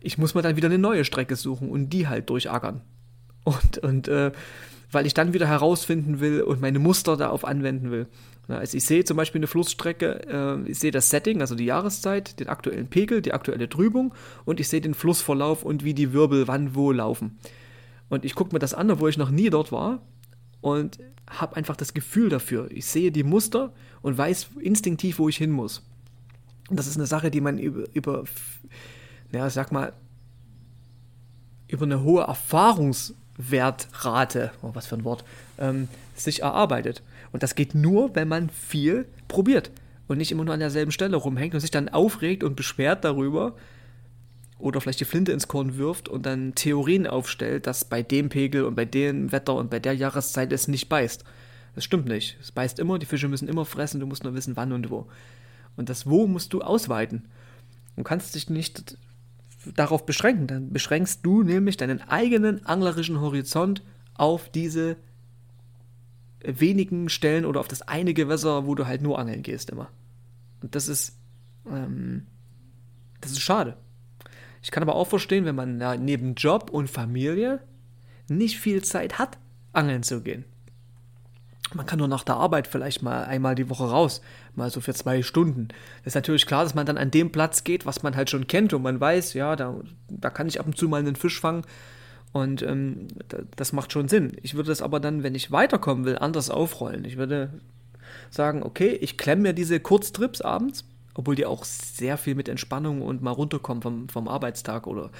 Ich 0.00 0.18
muss 0.18 0.34
mir 0.34 0.42
dann 0.42 0.56
wieder 0.56 0.68
eine 0.68 0.78
neue 0.78 1.04
Strecke 1.04 1.36
suchen 1.36 1.70
und 1.70 1.90
die 1.90 2.08
halt 2.08 2.30
durchackern. 2.30 2.82
Und, 3.44 3.78
und 3.78 4.08
äh, 4.08 4.32
weil 4.90 5.06
ich 5.06 5.14
dann 5.14 5.34
wieder 5.34 5.46
herausfinden 5.46 6.20
will 6.20 6.42
und 6.42 6.60
meine 6.60 6.78
Muster 6.78 7.16
darauf 7.16 7.44
anwenden 7.44 7.90
will. 7.90 8.06
Also 8.48 8.76
ich 8.76 8.84
sehe 8.84 9.04
zum 9.04 9.16
Beispiel 9.16 9.38
eine 9.38 9.46
Flussstrecke, 9.46 10.26
äh, 10.28 10.70
ich 10.70 10.78
sehe 10.78 10.90
das 10.90 11.08
Setting, 11.10 11.40
also 11.40 11.54
die 11.54 11.64
Jahreszeit, 11.64 12.38
den 12.40 12.48
aktuellen 12.48 12.88
Pegel, 12.88 13.22
die 13.22 13.32
aktuelle 13.32 13.68
Trübung 13.68 14.14
und 14.44 14.60
ich 14.60 14.68
sehe 14.68 14.80
den 14.80 14.94
Flussverlauf 14.94 15.62
und 15.62 15.84
wie 15.84 15.94
die 15.94 16.12
Wirbel 16.12 16.46
wann 16.46 16.74
wo 16.74 16.92
laufen. 16.92 17.38
Und 18.08 18.24
ich 18.24 18.34
gucke 18.34 18.54
mir 18.54 18.58
das 18.58 18.74
an, 18.74 18.90
obwohl 18.90 19.10
ich 19.10 19.16
noch 19.16 19.30
nie 19.30 19.48
dort 19.48 19.72
war 19.72 20.02
und 20.60 20.98
habe 21.28 21.56
einfach 21.56 21.76
das 21.76 21.94
Gefühl 21.94 22.28
dafür. 22.28 22.70
Ich 22.70 22.86
sehe 22.86 23.10
die 23.10 23.22
Muster 23.22 23.72
und 24.02 24.18
weiß 24.18 24.50
instinktiv, 24.60 25.18
wo 25.18 25.28
ich 25.28 25.38
hin 25.38 25.50
muss. 25.50 25.82
Und 26.68 26.78
das 26.78 26.86
ist 26.86 26.96
eine 26.96 27.06
Sache, 27.06 27.30
die 27.30 27.40
man 27.40 27.58
über, 27.58 27.84
über 27.94 28.24
ja, 29.32 29.48
sag 29.48 29.72
mal, 29.72 29.94
über 31.66 31.84
eine 31.84 32.02
hohe 32.02 32.28
Erfahrungswertrate, 33.38 34.52
oh, 34.62 34.70
was 34.74 34.86
für 34.86 34.96
ein 34.96 35.04
Wort, 35.04 35.24
ähm, 35.58 35.88
sich 36.14 36.42
erarbeitet. 36.42 37.02
Und 37.32 37.42
das 37.42 37.54
geht 37.54 37.74
nur, 37.74 38.14
wenn 38.14 38.28
man 38.28 38.50
viel 38.50 39.06
probiert 39.28 39.70
und 40.06 40.18
nicht 40.18 40.32
immer 40.32 40.44
nur 40.44 40.54
an 40.54 40.60
derselben 40.60 40.92
Stelle 40.92 41.16
rumhängt 41.16 41.54
und 41.54 41.60
sich 41.60 41.70
dann 41.70 41.88
aufregt 41.88 42.44
und 42.44 42.56
beschwert 42.56 43.04
darüber 43.04 43.54
oder 44.58 44.80
vielleicht 44.80 45.00
die 45.00 45.04
Flinte 45.04 45.32
ins 45.32 45.48
Korn 45.48 45.76
wirft 45.76 46.08
und 46.08 46.26
dann 46.26 46.54
Theorien 46.54 47.06
aufstellt, 47.06 47.66
dass 47.66 47.84
bei 47.84 48.02
dem 48.02 48.28
Pegel 48.28 48.64
und 48.64 48.76
bei 48.76 48.84
dem 48.84 49.32
Wetter 49.32 49.54
und 49.54 49.70
bei 49.70 49.80
der 49.80 49.94
Jahreszeit 49.94 50.52
es 50.52 50.68
nicht 50.68 50.88
beißt. 50.88 51.24
Das 51.74 51.84
stimmt 51.84 52.06
nicht. 52.06 52.36
Es 52.40 52.52
beißt 52.52 52.78
immer, 52.78 53.00
die 53.00 53.06
Fische 53.06 53.28
müssen 53.28 53.48
immer 53.48 53.64
fressen, 53.64 53.98
du 53.98 54.06
musst 54.06 54.22
nur 54.22 54.34
wissen, 54.34 54.56
wann 54.56 54.72
und 54.72 54.90
wo. 54.90 55.06
Und 55.76 55.88
das 55.88 56.06
Wo 56.06 56.28
musst 56.28 56.52
du 56.52 56.62
ausweiten. 56.62 57.24
Du 57.96 58.04
kannst 58.04 58.34
dich 58.36 58.48
nicht 58.48 58.96
darauf 59.74 60.06
beschränken. 60.06 60.46
Dann 60.46 60.70
beschränkst 60.70 61.24
du 61.24 61.42
nämlich 61.42 61.76
deinen 61.76 62.00
eigenen 62.02 62.64
anglerischen 62.66 63.20
Horizont 63.20 63.82
auf 64.14 64.48
diese 64.48 64.96
wenigen 66.44 67.08
Stellen 67.08 67.44
oder 67.44 67.60
auf 67.60 67.68
das 67.68 67.82
eine 67.82 68.14
Gewässer, 68.14 68.66
wo 68.66 68.74
du 68.74 68.86
halt 68.86 69.02
nur 69.02 69.18
angeln 69.18 69.42
gehst 69.42 69.70
immer. 69.70 69.88
Und 70.60 70.74
das 70.74 70.88
ist, 70.88 71.18
ähm, 71.70 72.26
das 73.20 73.32
ist 73.32 73.40
schade. 73.40 73.76
Ich 74.62 74.70
kann 74.70 74.82
aber 74.82 74.94
auch 74.94 75.08
verstehen, 75.08 75.44
wenn 75.44 75.54
man 75.54 75.76
neben 76.04 76.34
Job 76.34 76.70
und 76.70 76.88
Familie 76.88 77.60
nicht 78.28 78.58
viel 78.58 78.82
Zeit 78.82 79.18
hat, 79.18 79.38
angeln 79.72 80.02
zu 80.02 80.22
gehen. 80.22 80.44
Man 81.72 81.86
kann 81.86 81.98
nur 81.98 82.08
nach 82.08 82.24
der 82.24 82.36
Arbeit 82.36 82.66
vielleicht 82.66 83.02
mal 83.02 83.24
einmal 83.24 83.54
die 83.54 83.70
Woche 83.70 83.84
raus, 83.84 84.20
mal 84.54 84.70
so 84.70 84.80
für 84.80 84.94
zwei 84.94 85.22
Stunden. 85.22 85.68
Das 85.98 86.08
ist 86.08 86.14
natürlich 86.14 86.46
klar, 86.46 86.62
dass 86.62 86.74
man 86.74 86.86
dann 86.86 86.98
an 86.98 87.10
dem 87.10 87.32
Platz 87.32 87.64
geht, 87.64 87.86
was 87.86 88.02
man 88.02 88.14
halt 88.14 88.30
schon 88.30 88.46
kennt 88.46 88.74
und 88.74 88.82
man 88.82 89.00
weiß, 89.00 89.32
ja, 89.34 89.56
da, 89.56 89.74
da 90.08 90.30
kann 90.30 90.46
ich 90.46 90.60
ab 90.60 90.66
und 90.66 90.76
zu 90.76 90.88
mal 90.88 91.00
einen 91.00 91.16
Fisch 91.16 91.40
fangen 91.40 91.62
und 92.32 92.62
ähm, 92.62 93.08
das 93.56 93.72
macht 93.72 93.92
schon 93.92 94.08
Sinn. 94.08 94.32
Ich 94.42 94.54
würde 94.54 94.68
das 94.68 94.82
aber 94.82 95.00
dann, 95.00 95.22
wenn 95.22 95.34
ich 95.34 95.52
weiterkommen 95.52 96.04
will, 96.04 96.18
anders 96.18 96.50
aufrollen. 96.50 97.04
Ich 97.04 97.16
würde 97.16 97.50
sagen, 98.30 98.62
okay, 98.62 98.90
ich 98.90 99.16
klemme 99.16 99.42
mir 99.42 99.52
diese 99.52 99.80
Kurztrips 99.80 100.40
abends, 100.40 100.84
obwohl 101.14 101.36
die 101.36 101.46
auch 101.46 101.64
sehr 101.64 102.18
viel 102.18 102.34
mit 102.34 102.48
Entspannung 102.48 103.02
und 103.02 103.22
mal 103.22 103.30
runterkommen 103.30 103.82
vom, 103.82 104.08
vom 104.08 104.28
Arbeitstag 104.28 104.86
oder 104.86 105.10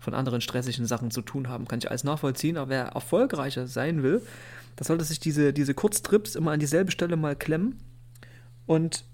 von 0.00 0.14
anderen 0.14 0.40
stressigen 0.40 0.84
Sachen 0.84 1.10
zu 1.10 1.22
tun 1.22 1.48
haben, 1.48 1.68
kann 1.68 1.78
ich 1.78 1.88
alles 1.88 2.04
nachvollziehen. 2.04 2.56
Aber 2.56 2.70
wer 2.70 2.86
erfolgreicher 2.86 3.66
sein 3.66 4.02
will, 4.02 4.20
der 4.78 4.84
sollte 4.84 5.04
sich 5.04 5.20
diese, 5.20 5.52
diese 5.52 5.74
Kurztrips 5.74 6.34
immer 6.34 6.52
an 6.52 6.60
dieselbe 6.60 6.90
Stelle 6.90 7.16
mal 7.16 7.36
klemmen 7.36 7.78
und 8.66 9.04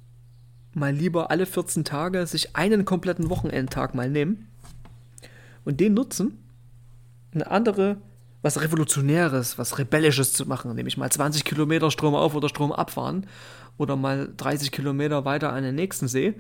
mal 0.73 0.93
lieber 0.93 1.31
alle 1.31 1.47
14 1.47 1.85
Tage 1.85 2.27
sich 2.27 2.57
einen 2.57 2.85
kompletten 2.85 3.31
Wochenendtag 3.31 3.95
mal 3.95 4.09
nehmen 4.09 4.49
und 5.65 5.81
den 5.81 5.95
nutzen 5.95 6.39
eine 7.33 7.51
andere, 7.51 7.99
was 8.43 8.61
Revolutionäres, 8.61 9.59
was 9.59 9.79
Rebellisches 9.79 10.33
zu 10.33 10.47
machen, 10.47 10.75
nämlich 10.75 10.97
mal 10.97 11.11
20 11.11 11.45
Kilometer 11.45 11.91
Strom 11.91 12.15
auf 12.15 12.35
oder 12.35 12.49
Strom 12.49 12.73
abfahren 12.73 13.27
oder 13.77 13.97
mal 13.97 14.33
30 14.37 14.73
Kilometer 14.73 15.25
weiter 15.25 15.53
an 15.53 15.63
den 15.63 15.75
nächsten 15.75 16.09
See, 16.09 16.35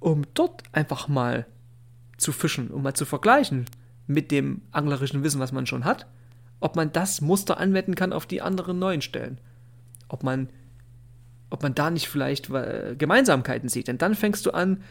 um 0.00 0.24
dort 0.34 0.62
einfach 0.72 1.08
mal 1.08 1.46
zu 2.16 2.32
fischen, 2.32 2.70
um 2.70 2.82
mal 2.82 2.94
zu 2.94 3.04
vergleichen 3.04 3.66
mit 4.06 4.30
dem 4.30 4.62
anglerischen 4.72 5.22
Wissen, 5.22 5.40
was 5.40 5.52
man 5.52 5.66
schon 5.66 5.84
hat, 5.84 6.06
ob 6.60 6.76
man 6.76 6.92
das 6.92 7.20
Muster 7.20 7.58
anwenden 7.58 7.94
kann 7.94 8.12
auf 8.12 8.26
die 8.26 8.42
anderen 8.42 8.78
neuen 8.78 9.00
Stellen. 9.00 9.38
Ob 10.08 10.22
man, 10.22 10.48
ob 11.50 11.62
man 11.62 11.74
da 11.74 11.90
nicht 11.90 12.08
vielleicht 12.08 12.50
äh, 12.50 12.94
Gemeinsamkeiten 12.96 13.68
sieht. 13.68 13.88
Denn 13.88 13.98
dann 13.98 14.14
fängst 14.14 14.46
du 14.46 14.50
an, 14.50 14.82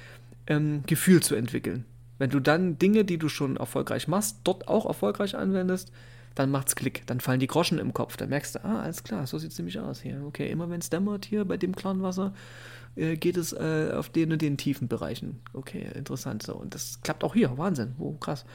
ähm, 0.48 0.84
Gefühl 0.86 1.22
zu 1.22 1.36
entwickeln. 1.36 1.86
Wenn 2.18 2.30
du 2.30 2.40
dann 2.40 2.80
Dinge, 2.80 3.06
die 3.06 3.18
du 3.18 3.30
schon 3.30 3.58
erfolgreich 3.58 4.08
machst, 4.08 4.38
dort 4.44 4.68
auch 4.68 4.86
erfolgreich 4.86 5.36
anwendest, 5.36 5.92
dann 6.36 6.52
macht's 6.52 6.76
Klick. 6.76 7.06
Dann 7.08 7.20
fallen 7.20 7.40
die 7.40 7.48
Groschen 7.48 7.80
im 7.80 7.94
Kopf. 7.94 8.18
Dann 8.18 8.30
merkst 8.30 8.56
du, 8.56 8.66
ah, 8.66 8.82
alles 8.82 9.04
klar, 9.04 9.28
so 9.28 9.38
sieht's 9.38 9.58
nämlich 9.58 9.80
aus 9.80 10.02
hier. 10.02 10.22
Okay, 10.26 10.50
immer 10.50 10.70
wenn 10.70 10.80
es 10.80 10.90
dämmert 10.90 11.26
hier 11.26 11.46
bei 11.46 11.58
dem 11.58 11.76
klaren 11.76 12.02
Wasser, 12.02 12.34
äh, 12.96 13.18
geht 13.18 13.38
es 13.38 13.54
äh, 13.54 13.92
auf 13.94 14.10
den 14.10 14.32
und 14.32 14.42
den 14.42 14.58
tiefen 14.58 14.88
Bereichen. 14.88 15.40
Okay, 15.54 15.88
interessant 15.96 16.44
so. 16.44 16.56
Und 16.56 16.74
das 16.76 17.02
klappt 17.02 17.24
auch 17.24 17.34
hier. 17.34 17.58
Wahnsinn. 17.58 17.96
Oh, 17.98 18.14
krass. 18.14 18.46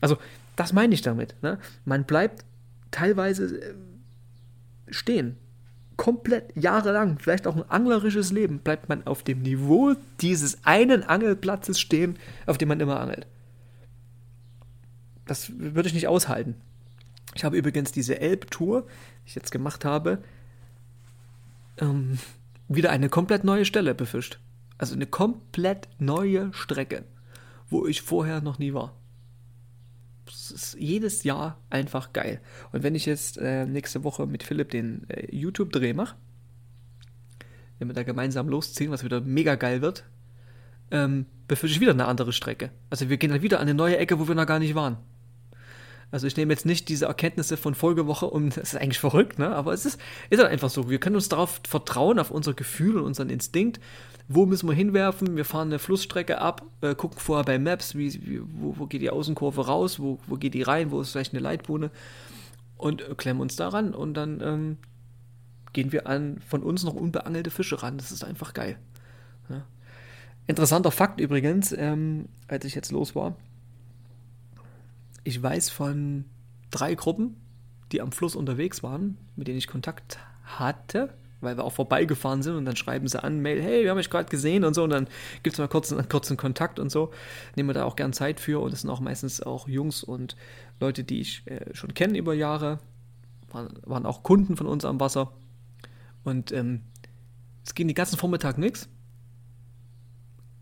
Also, 0.00 0.16
das 0.56 0.72
meine 0.72 0.94
ich 0.94 1.02
damit. 1.02 1.34
Ne? 1.42 1.58
Man 1.84 2.04
bleibt 2.04 2.44
teilweise 2.94 3.60
äh, 3.60 3.74
stehen 4.88 5.36
komplett 5.96 6.56
jahrelang, 6.56 7.18
vielleicht 7.18 7.46
auch 7.46 7.56
ein 7.56 7.70
anglerisches 7.70 8.32
Leben, 8.32 8.58
bleibt 8.58 8.88
man 8.88 9.06
auf 9.06 9.22
dem 9.22 9.42
Niveau 9.42 9.94
dieses 10.20 10.64
einen 10.64 11.02
Angelplatzes 11.02 11.78
stehen, 11.78 12.18
auf 12.46 12.58
dem 12.58 12.68
man 12.68 12.80
immer 12.80 13.00
angelt. 13.00 13.26
Das 15.26 15.52
würde 15.58 15.88
ich 15.88 15.94
nicht 15.94 16.08
aushalten. 16.08 16.56
Ich 17.34 17.44
habe 17.44 17.56
übrigens 17.56 17.92
diese 17.92 18.20
Elbtour, 18.20 18.82
die 18.82 19.28
ich 19.28 19.34
jetzt 19.34 19.50
gemacht 19.50 19.84
habe, 19.84 20.18
ähm, 21.78 22.18
wieder 22.68 22.90
eine 22.90 23.08
komplett 23.08 23.44
neue 23.44 23.64
Stelle 23.64 23.94
befischt. 23.94 24.38
Also 24.78 24.94
eine 24.94 25.06
komplett 25.06 25.88
neue 25.98 26.52
Strecke, 26.52 27.04
wo 27.70 27.86
ich 27.86 28.02
vorher 28.02 28.40
noch 28.40 28.58
nie 28.58 28.74
war. 28.74 28.94
Jedes 30.78 31.24
Jahr 31.24 31.58
einfach 31.70 32.12
geil. 32.12 32.40
Und 32.72 32.82
wenn 32.82 32.94
ich 32.94 33.06
jetzt 33.06 33.38
äh, 33.38 33.66
nächste 33.66 34.04
Woche 34.04 34.26
mit 34.26 34.42
Philipp 34.42 34.70
den 34.70 35.08
äh, 35.08 35.34
YouTube-Dreh 35.34 35.92
mache, 35.92 36.16
wenn 37.78 37.88
wir 37.88 37.94
da 37.94 38.02
gemeinsam 38.02 38.48
losziehen, 38.48 38.90
was 38.90 39.04
wieder 39.04 39.20
mega 39.20 39.54
geil 39.56 39.82
wird, 39.82 40.04
ähm, 40.90 41.26
befische 41.48 41.74
ich 41.74 41.80
wieder 41.80 41.92
eine 41.92 42.06
andere 42.06 42.32
Strecke. 42.32 42.70
Also 42.90 43.10
wir 43.10 43.16
gehen 43.16 43.30
dann 43.30 43.42
wieder 43.42 43.58
an 43.58 43.62
eine 43.62 43.74
neue 43.74 43.96
Ecke, 43.98 44.18
wo 44.18 44.28
wir 44.28 44.34
noch 44.34 44.46
gar 44.46 44.58
nicht 44.58 44.74
waren. 44.74 44.96
Also 46.14 46.28
ich 46.28 46.36
nehme 46.36 46.52
jetzt 46.52 46.64
nicht 46.64 46.88
diese 46.88 47.06
Erkenntnisse 47.06 47.56
von 47.56 47.74
Folgewoche 47.74 48.26
und 48.26 48.56
das 48.56 48.72
ist 48.72 48.76
eigentlich 48.80 49.00
verrückt, 49.00 49.40
ne? 49.40 49.48
Aber 49.48 49.72
es 49.72 49.84
ist, 49.84 49.98
ist 50.30 50.38
halt 50.38 50.48
einfach 50.48 50.70
so. 50.70 50.88
Wir 50.88 51.00
können 51.00 51.16
uns 51.16 51.28
darauf 51.28 51.60
vertrauen, 51.66 52.20
auf 52.20 52.30
unser 52.30 52.54
Gefühl 52.54 52.98
und 52.98 53.02
unseren 53.02 53.30
Instinkt. 53.30 53.80
Wo 54.28 54.46
müssen 54.46 54.68
wir 54.68 54.76
hinwerfen? 54.76 55.34
Wir 55.34 55.44
fahren 55.44 55.70
eine 55.70 55.80
Flussstrecke 55.80 56.40
ab, 56.40 56.62
äh, 56.82 56.94
gucken 56.94 57.18
vorher 57.18 57.44
bei 57.44 57.58
Maps, 57.58 57.96
wie, 57.96 58.14
wie, 58.24 58.40
wo, 58.42 58.76
wo 58.78 58.86
geht 58.86 59.02
die 59.02 59.10
Außenkurve 59.10 59.66
raus, 59.66 59.98
wo, 59.98 60.20
wo 60.28 60.36
geht 60.36 60.54
die 60.54 60.62
rein, 60.62 60.92
wo 60.92 61.00
ist 61.00 61.10
vielleicht 61.10 61.32
eine 61.32 61.42
Leitbuhne 61.42 61.90
und 62.76 63.02
äh, 63.02 63.16
klemmen 63.16 63.42
uns 63.42 63.56
daran 63.56 63.92
und 63.92 64.14
dann 64.14 64.40
ähm, 64.40 64.76
gehen 65.72 65.90
wir 65.90 66.06
an 66.06 66.38
von 66.46 66.62
uns 66.62 66.84
noch 66.84 66.94
unbeangelte 66.94 67.50
Fische 67.50 67.82
ran. 67.82 67.98
Das 67.98 68.12
ist 68.12 68.22
einfach 68.22 68.54
geil. 68.54 68.78
Ja. 69.48 69.64
Interessanter 70.46 70.92
Fakt 70.92 71.18
übrigens, 71.18 71.72
ähm, 71.72 72.26
als 72.46 72.64
ich 72.64 72.76
jetzt 72.76 72.92
los 72.92 73.16
war 73.16 73.34
ich 75.24 75.42
weiß 75.42 75.70
von 75.70 76.26
drei 76.70 76.94
Gruppen, 76.94 77.36
die 77.92 78.00
am 78.00 78.12
Fluss 78.12 78.36
unterwegs 78.36 78.82
waren, 78.82 79.18
mit 79.36 79.48
denen 79.48 79.58
ich 79.58 79.66
Kontakt 79.66 80.18
hatte, 80.44 81.14
weil 81.40 81.56
wir 81.56 81.64
auch 81.64 81.72
vorbeigefahren 81.72 82.42
sind 82.42 82.56
und 82.56 82.64
dann 82.64 82.76
schreiben 82.76 83.08
sie 83.08 83.22
an, 83.22 83.40
Mail, 83.40 83.62
hey, 83.62 83.82
wir 83.82 83.90
haben 83.90 83.98
euch 83.98 84.10
gerade 84.10 84.28
gesehen 84.28 84.64
und 84.64 84.74
so. 84.74 84.84
Und 84.84 84.90
dann 84.90 85.08
gibt 85.42 85.54
es 85.54 85.58
mal 85.58 85.68
kurz 85.68 85.92
einen 85.92 86.08
kurzen 86.08 86.36
Kontakt 86.36 86.78
und 86.78 86.90
so. 86.90 87.12
Nehmen 87.56 87.68
wir 87.68 87.74
da 87.74 87.84
auch 87.84 87.96
gern 87.96 88.12
Zeit 88.12 88.40
für. 88.40 88.60
Und 88.60 88.72
es 88.72 88.82
sind 88.82 88.90
auch 88.90 89.00
meistens 89.00 89.42
auch 89.42 89.68
Jungs 89.68 90.02
und 90.02 90.36
Leute, 90.80 91.04
die 91.04 91.20
ich 91.20 91.46
äh, 91.46 91.74
schon 91.74 91.94
kenne 91.94 92.18
über 92.18 92.34
Jahre, 92.34 92.78
waren, 93.50 93.68
waren, 93.82 94.06
auch 94.06 94.22
Kunden 94.22 94.56
von 94.56 94.66
uns 94.66 94.84
am 94.84 95.00
Wasser. 95.00 95.32
Und 96.24 96.50
ähm, 96.52 96.82
es 97.64 97.74
ging 97.74 97.88
den 97.88 97.94
ganzen 97.94 98.18
Vormittag 98.18 98.58
nichts 98.58 98.88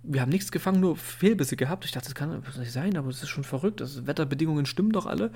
wir 0.03 0.21
haben 0.21 0.31
nichts 0.31 0.51
gefangen, 0.51 0.81
nur 0.81 0.97
Fehlbisse 0.97 1.57
gehabt. 1.57 1.85
Ich 1.85 1.93
dachte, 1.93 2.07
das 2.07 2.15
kann 2.15 2.43
nicht 2.59 2.73
sein, 2.73 2.97
aber 2.97 3.09
das 3.09 3.23
ist 3.23 3.29
schon 3.29 3.45
verrückt. 3.45 3.81
Das 3.81 4.07
Wetterbedingungen 4.07 4.67
stimmen 4.67 4.93
doch 4.93 5.07
alle. 5.07 5.31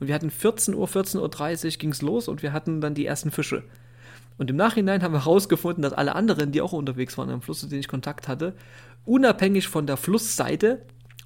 Und 0.00 0.08
wir 0.08 0.14
hatten 0.14 0.30
14 0.30 0.74
Uhr, 0.74 0.86
14.30 0.88 1.64
Uhr 1.64 1.70
ging 1.78 1.90
es 1.90 2.02
los 2.02 2.28
und 2.28 2.42
wir 2.42 2.52
hatten 2.52 2.80
dann 2.80 2.94
die 2.94 3.06
ersten 3.06 3.30
Fische. 3.30 3.64
Und 4.36 4.50
im 4.50 4.56
Nachhinein 4.56 5.02
haben 5.02 5.12
wir 5.12 5.24
herausgefunden, 5.24 5.82
dass 5.82 5.92
alle 5.92 6.14
anderen, 6.14 6.52
die 6.52 6.60
auch 6.60 6.72
unterwegs 6.72 7.18
waren 7.18 7.30
am 7.30 7.42
Fluss, 7.42 7.60
zu 7.60 7.66
denen 7.66 7.80
ich 7.80 7.88
Kontakt 7.88 8.28
hatte, 8.28 8.54
unabhängig 9.04 9.68
von 9.68 9.86
der 9.86 9.96
Flussseite 9.96 10.82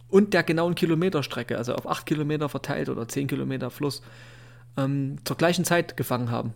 und 0.08 0.34
der 0.34 0.42
genauen 0.42 0.74
Kilometerstrecke, 0.74 1.56
also 1.56 1.74
auf 1.74 1.88
8 1.88 2.06
Kilometer 2.06 2.48
verteilt 2.48 2.88
oder 2.88 3.08
10 3.08 3.26
Kilometer 3.26 3.70
Fluss, 3.70 4.02
ähm, 4.76 5.16
zur 5.24 5.36
gleichen 5.36 5.64
Zeit 5.64 5.96
gefangen 5.96 6.30
haben. 6.30 6.54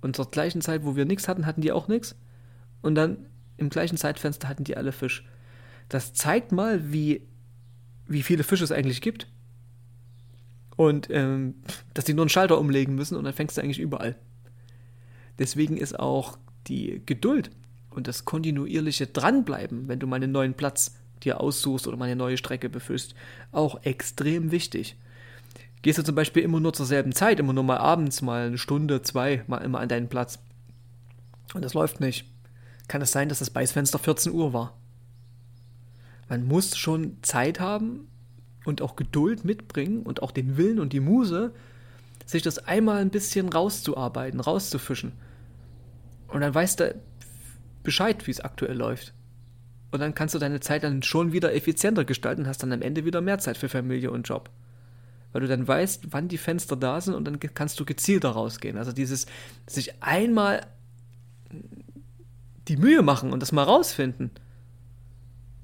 Und 0.00 0.16
zur 0.16 0.30
gleichen 0.30 0.60
Zeit, 0.60 0.84
wo 0.84 0.96
wir 0.96 1.04
nichts 1.04 1.28
hatten, 1.28 1.46
hatten 1.46 1.60
die 1.60 1.72
auch 1.72 1.88
nichts. 1.88 2.16
Und 2.82 2.94
dann 2.94 3.26
im 3.56 3.68
gleichen 3.68 3.96
Zeitfenster 3.96 4.48
hatten 4.48 4.64
die 4.64 4.76
alle 4.76 4.92
Fisch. 4.92 5.24
Das 5.90 6.14
zeigt 6.14 6.52
mal, 6.52 6.92
wie, 6.92 7.26
wie 8.06 8.22
viele 8.22 8.44
Fische 8.44 8.64
es 8.64 8.72
eigentlich 8.72 9.02
gibt. 9.02 9.26
Und 10.76 11.10
ähm, 11.10 11.56
dass 11.92 12.06
die 12.06 12.14
nur 12.14 12.22
einen 12.22 12.30
Schalter 12.30 12.58
umlegen 12.58 12.94
müssen 12.94 13.16
und 13.16 13.24
dann 13.24 13.34
fängst 13.34 13.58
du 13.58 13.60
eigentlich 13.60 13.80
überall. 13.80 14.16
Deswegen 15.38 15.76
ist 15.76 15.98
auch 15.98 16.38
die 16.68 17.02
Geduld 17.04 17.50
und 17.90 18.08
das 18.08 18.24
kontinuierliche 18.24 19.06
Dranbleiben, 19.08 19.88
wenn 19.88 19.98
du 19.98 20.06
mal 20.06 20.16
einen 20.16 20.32
neuen 20.32 20.54
Platz 20.54 20.94
dir 21.22 21.40
aussuchst 21.40 21.86
oder 21.86 21.96
mal 21.96 22.06
eine 22.06 22.16
neue 22.16 22.38
Strecke 22.38 22.70
befüllst, 22.70 23.14
auch 23.52 23.82
extrem 23.82 24.52
wichtig. 24.52 24.96
Gehst 25.82 25.98
du 25.98 26.04
zum 26.04 26.14
Beispiel 26.14 26.42
immer 26.42 26.60
nur 26.60 26.72
zur 26.72 26.86
selben 26.86 27.12
Zeit, 27.12 27.40
immer 27.40 27.52
nur 27.52 27.64
mal 27.64 27.78
abends, 27.78 28.22
mal 28.22 28.46
eine 28.46 28.58
Stunde, 28.58 29.02
zwei, 29.02 29.42
mal 29.48 29.58
immer 29.58 29.80
an 29.80 29.88
deinen 29.88 30.08
Platz. 30.08 30.38
Und 31.52 31.62
das 31.64 31.74
läuft 31.74 32.00
nicht. 32.00 32.26
Kann 32.86 33.02
es 33.02 33.12
sein, 33.12 33.28
dass 33.28 33.40
das 33.40 33.50
Beißfenster 33.50 33.98
14 33.98 34.32
Uhr 34.32 34.52
war? 34.52 34.79
Man 36.30 36.46
muss 36.46 36.78
schon 36.78 37.16
Zeit 37.22 37.58
haben 37.58 38.08
und 38.64 38.80
auch 38.82 38.94
Geduld 38.94 39.44
mitbringen 39.44 40.04
und 40.04 40.22
auch 40.22 40.30
den 40.30 40.56
Willen 40.56 40.78
und 40.78 40.92
die 40.92 41.00
Muse, 41.00 41.52
sich 42.24 42.42
das 42.42 42.58
einmal 42.58 42.98
ein 42.98 43.10
bisschen 43.10 43.48
rauszuarbeiten, 43.48 44.38
rauszufischen. 44.38 45.12
Und 46.28 46.40
dann 46.42 46.54
weißt 46.54 46.80
du 46.80 46.94
Bescheid, 47.82 48.26
wie 48.28 48.30
es 48.30 48.40
aktuell 48.40 48.76
läuft. 48.76 49.12
Und 49.90 49.98
dann 49.98 50.14
kannst 50.14 50.36
du 50.36 50.38
deine 50.38 50.60
Zeit 50.60 50.84
dann 50.84 51.02
schon 51.02 51.32
wieder 51.32 51.52
effizienter 51.52 52.04
gestalten, 52.04 52.46
hast 52.46 52.62
dann 52.62 52.72
am 52.72 52.82
Ende 52.82 53.04
wieder 53.04 53.20
mehr 53.20 53.40
Zeit 53.40 53.56
für 53.56 53.68
Familie 53.68 54.12
und 54.12 54.28
Job. 54.28 54.50
Weil 55.32 55.40
du 55.40 55.48
dann 55.48 55.66
weißt, 55.66 56.12
wann 56.12 56.28
die 56.28 56.38
Fenster 56.38 56.76
da 56.76 57.00
sind 57.00 57.14
und 57.14 57.24
dann 57.24 57.40
kannst 57.40 57.80
du 57.80 57.84
gezielter 57.84 58.30
rausgehen. 58.30 58.78
Also 58.78 58.92
dieses 58.92 59.26
sich 59.66 60.00
einmal 60.00 60.64
die 62.68 62.76
Mühe 62.76 63.02
machen 63.02 63.32
und 63.32 63.40
das 63.40 63.50
mal 63.50 63.64
rausfinden, 63.64 64.30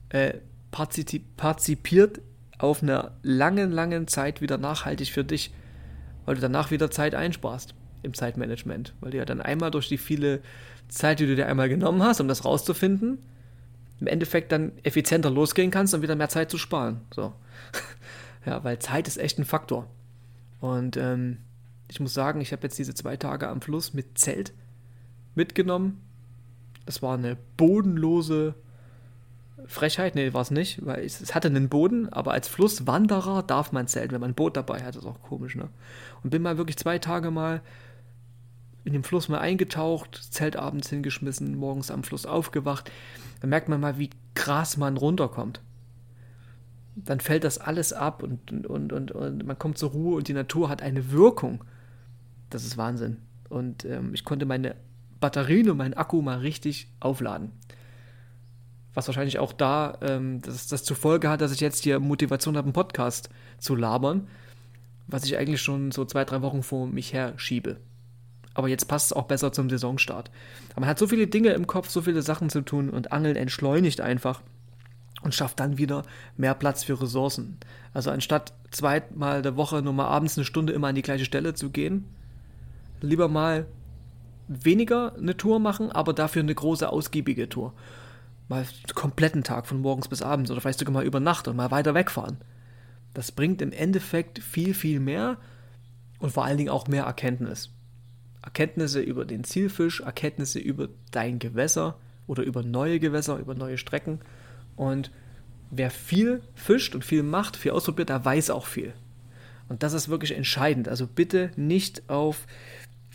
äh, 0.09 0.35
partizipiert 0.70 2.20
auf 2.59 2.83
einer 2.83 3.12
langen, 3.22 3.70
langen 3.70 4.09
Zeit 4.09 4.40
wieder 4.40 4.59
nachhaltig 4.59 5.11
für 5.12 5.24
dich, 5.24 5.52
weil 6.24 6.35
du 6.35 6.40
danach 6.40 6.70
wieder 6.70 6.90
Zeit 6.90 7.14
einsparst 7.14 7.74
im 8.02 8.14
Zeitmanagement, 8.14 8.94
weil 9.00 9.11
du 9.11 9.18
ja 9.18 9.24
dann 9.24 9.40
einmal 9.40 9.70
durch 9.70 9.88
die 9.88 9.98
viele 9.98 10.40
Zeit, 10.88 11.20
die 11.20 11.26
du 11.26 11.37
dir 11.37 11.46
einmal 11.46 11.68
genommen 11.68 12.02
hast, 12.02 12.20
um 12.20 12.29
das 12.29 12.44
rauszufinden, 12.44 13.18
im 14.00 14.07
Endeffekt 14.07 14.52
dann 14.52 14.72
effizienter 14.83 15.31
losgehen 15.31 15.70
kannst 15.70 15.94
und 15.94 16.02
wieder 16.02 16.16
mehr 16.16 16.29
Zeit 16.29 16.50
zu 16.50 16.59
sparen. 16.59 17.00
So. 17.14 17.33
ja, 18.46 18.62
weil 18.64 18.79
Zeit 18.79 19.09
ist 19.09 19.16
echt 19.16 19.38
ein 19.38 19.44
Faktor. 19.44 19.88
Und 20.61 20.96
ähm, 20.96 21.38
ich 21.88 22.00
muss 22.00 22.14
sagen, 22.14 22.40
ich 22.40 22.52
habe 22.52 22.62
jetzt 22.64 22.79
diese 22.79 22.94
zwei 22.94 23.16
Tage 23.16 23.48
am 23.48 23.61
Fluss 23.61 23.94
mit 23.94 24.18
Zelt 24.18 24.52
mitgenommen. 25.35 26.00
Es 26.85 27.02
war 27.02 27.16
eine 27.16 27.37
bodenlose 27.57 28.55
Frechheit, 29.64 30.14
nee, 30.14 30.33
war 30.35 30.42
es 30.42 30.51
nicht, 30.51 30.85
weil 30.85 31.05
es, 31.05 31.35
hatte 31.35 31.49
einen 31.49 31.69
Boden, 31.69 32.12
aber 32.12 32.33
als 32.33 32.47
Flusswanderer 32.47 33.42
darf 33.42 33.73
man 33.73 33.88
zelten, 33.88 34.12
wenn 34.12 34.21
man 34.21 34.31
ein 34.33 34.35
Boot 34.35 34.57
dabei 34.57 34.83
hat, 34.83 34.97
ist 34.97 35.07
auch 35.07 35.23
komisch, 35.23 35.57
ne? 35.57 35.69
Und 36.23 36.31
bin 36.31 36.42
mal 36.42 36.59
wirklich 36.59 36.77
zwei 36.77 36.99
Tage 36.99 37.31
mal 37.31 37.62
in 38.85 38.92
den 38.92 39.03
Fluss 39.03 39.29
mal 39.29 39.38
eingetaucht, 39.38 40.16
Zelt 40.31 40.57
abends 40.57 40.90
hingeschmissen, 40.90 41.57
morgens 41.57 41.90
am 41.90 42.05
Fluss 42.05 42.27
aufgewacht. 42.27 42.90
Dann 43.40 43.51
merkt 43.51 43.69
man 43.69 43.81
mal, 43.81 43.99
wie 43.99 44.11
krass 44.35 44.77
man 44.77 44.97
runterkommt. 44.97 45.61
Dann 46.95 47.21
fällt 47.21 47.42
das 47.42 47.59
alles 47.59 47.92
ab 47.92 48.23
und, 48.23 48.53
und, 48.53 48.66
und, 48.66 48.92
und, 48.92 49.11
und 49.11 49.47
man 49.47 49.59
kommt 49.59 49.79
zur 49.79 49.90
Ruhe 49.90 50.16
und 50.16 50.29
die 50.29 50.35
Natur 50.35 50.69
hat 50.69 50.83
eine 50.83 51.11
Wirkung. 51.11 51.64
Das 52.49 52.64
ist 52.64 52.79
Wahnsinn. 52.79 53.16
Und 53.49 53.85
ähm, 53.85 54.14
ich 54.14 54.25
konnte 54.25 54.47
meine 54.47 54.77
Batterien 55.19 55.69
und 55.71 55.79
meinen 55.79 55.95
Akku 55.95 56.23
mal 56.23 56.38
richtig 56.38 56.88
aufladen 57.01 57.51
was 58.96 59.06
wahrscheinlich 59.06 59.38
auch 59.38 59.52
da 59.52 59.98
ähm, 60.00 60.40
das, 60.40 60.68
das 60.68 60.82
zur 60.82 60.96
Folge 60.96 61.28
hat, 61.28 61.42
dass 61.42 61.52
ich 61.52 61.61
jetzt 61.61 61.85
hier 61.85 62.00
Motivation 62.00 62.56
habe, 62.56 62.64
einen 62.64 62.72
Podcast 62.72 63.28
zu 63.59 63.76
labern, 63.76 64.26
was 65.06 65.24
ich 65.26 65.37
eigentlich 65.37 65.61
schon 65.61 65.92
so 65.92 66.06
zwei, 66.06 66.24
drei 66.24 66.40
Wochen 66.40 66.62
vor 66.62 66.87
mich 66.87 67.12
her 67.12 67.35
schiebe. 67.37 67.76
Aber 68.54 68.68
jetzt 68.68 68.88
passt 68.88 69.06
es 69.06 69.12
auch 69.12 69.24
besser 69.24 69.52
zum 69.52 69.68
Saisonstart. 69.68 70.30
Aber 70.70 70.80
man 70.80 70.88
hat 70.88 70.98
so 70.98 71.06
viele 71.06 71.26
Dinge 71.26 71.50
im 71.50 71.66
Kopf, 71.66 71.90
so 71.90 72.00
viele 72.00 72.22
Sachen 72.22 72.48
zu 72.48 72.62
tun 72.62 72.88
und 72.88 73.12
Angeln 73.12 73.37
entschleunigt 73.37 74.00
einfach 74.00 74.40
und 75.20 75.35
schafft 75.35 75.61
dann 75.61 75.76
wieder 75.76 76.02
mehr 76.38 76.54
Platz 76.54 76.82
für 76.82 76.98
Ressourcen. 76.98 77.59
Also 77.92 78.11
anstatt 78.11 78.54
zweimal 78.70 79.42
der 79.42 79.56
Woche 79.56 79.82
nur 79.82 79.92
mal 79.92 80.06
abends 80.06 80.38
eine 80.38 80.46
Stunde 80.46 80.72
immer 80.72 80.88
an 80.88 80.94
die 80.94 81.02
gleiche 81.02 81.26
Stelle 81.26 81.52
zu 81.52 81.68
gehen, 81.68 82.06
lieber 83.02 83.28
mal 83.28 83.66
weniger 84.48 85.14
eine 85.16 85.37
Tour 85.37 85.59
machen, 85.59 85.92
aber 85.92 86.14
dafür 86.14 86.40
eine 86.40 86.54
große, 86.54 86.88
ausgiebige 86.88 87.50
Tour 87.50 87.74
mal 88.48 88.61
einen 88.61 88.94
kompletten 88.94 89.42
Tag 89.42 89.66
von 89.66 89.80
morgens 89.80 90.09
bis 90.09 90.22
abends 90.22 90.50
oder 90.50 90.61
vielleicht 90.61 90.78
sogar 90.78 90.92
mal 90.92 91.04
über 91.04 91.20
Nacht 91.20 91.48
und 91.48 91.56
mal 91.56 91.70
weiter 91.70 91.94
wegfahren. 91.94 92.38
Das 93.14 93.32
bringt 93.32 93.62
im 93.62 93.72
Endeffekt 93.72 94.40
viel, 94.40 94.74
viel 94.74 95.00
mehr 95.00 95.38
und 96.18 96.32
vor 96.32 96.44
allen 96.44 96.59
Dingen 96.59 96.70
auch 96.70 96.87
mehr 96.87 97.04
Erkenntnis. 97.04 97.70
Erkenntnisse 98.42 99.00
über 99.00 99.24
den 99.24 99.42
Zielfisch, 99.42 100.00
Erkenntnisse 100.00 100.59
über 100.59 100.88
dein 101.11 101.38
Gewässer 101.38 101.98
oder 102.26 102.42
über 102.44 102.62
neue 102.62 103.00
Gewässer, 103.00 103.38
über 103.38 103.54
neue 103.54 103.78
Strecken. 103.78 104.20
Und 104.76 105.11
wer 105.70 105.90
viel 105.90 106.42
fischt 106.54 106.94
und 106.94 107.04
viel 107.04 107.22
macht, 107.22 107.56
viel 107.56 107.72
ausprobiert, 107.72 108.09
der 108.09 108.24
weiß 108.24 108.50
auch 108.50 108.66
viel. 108.66 108.92
Und 109.68 109.82
das 109.82 109.92
ist 109.94 110.09
wirklich 110.09 110.32
entscheidend. 110.32 110.88
Also 110.88 111.06
bitte 111.06 111.50
nicht 111.56 112.09
auf 112.09 112.46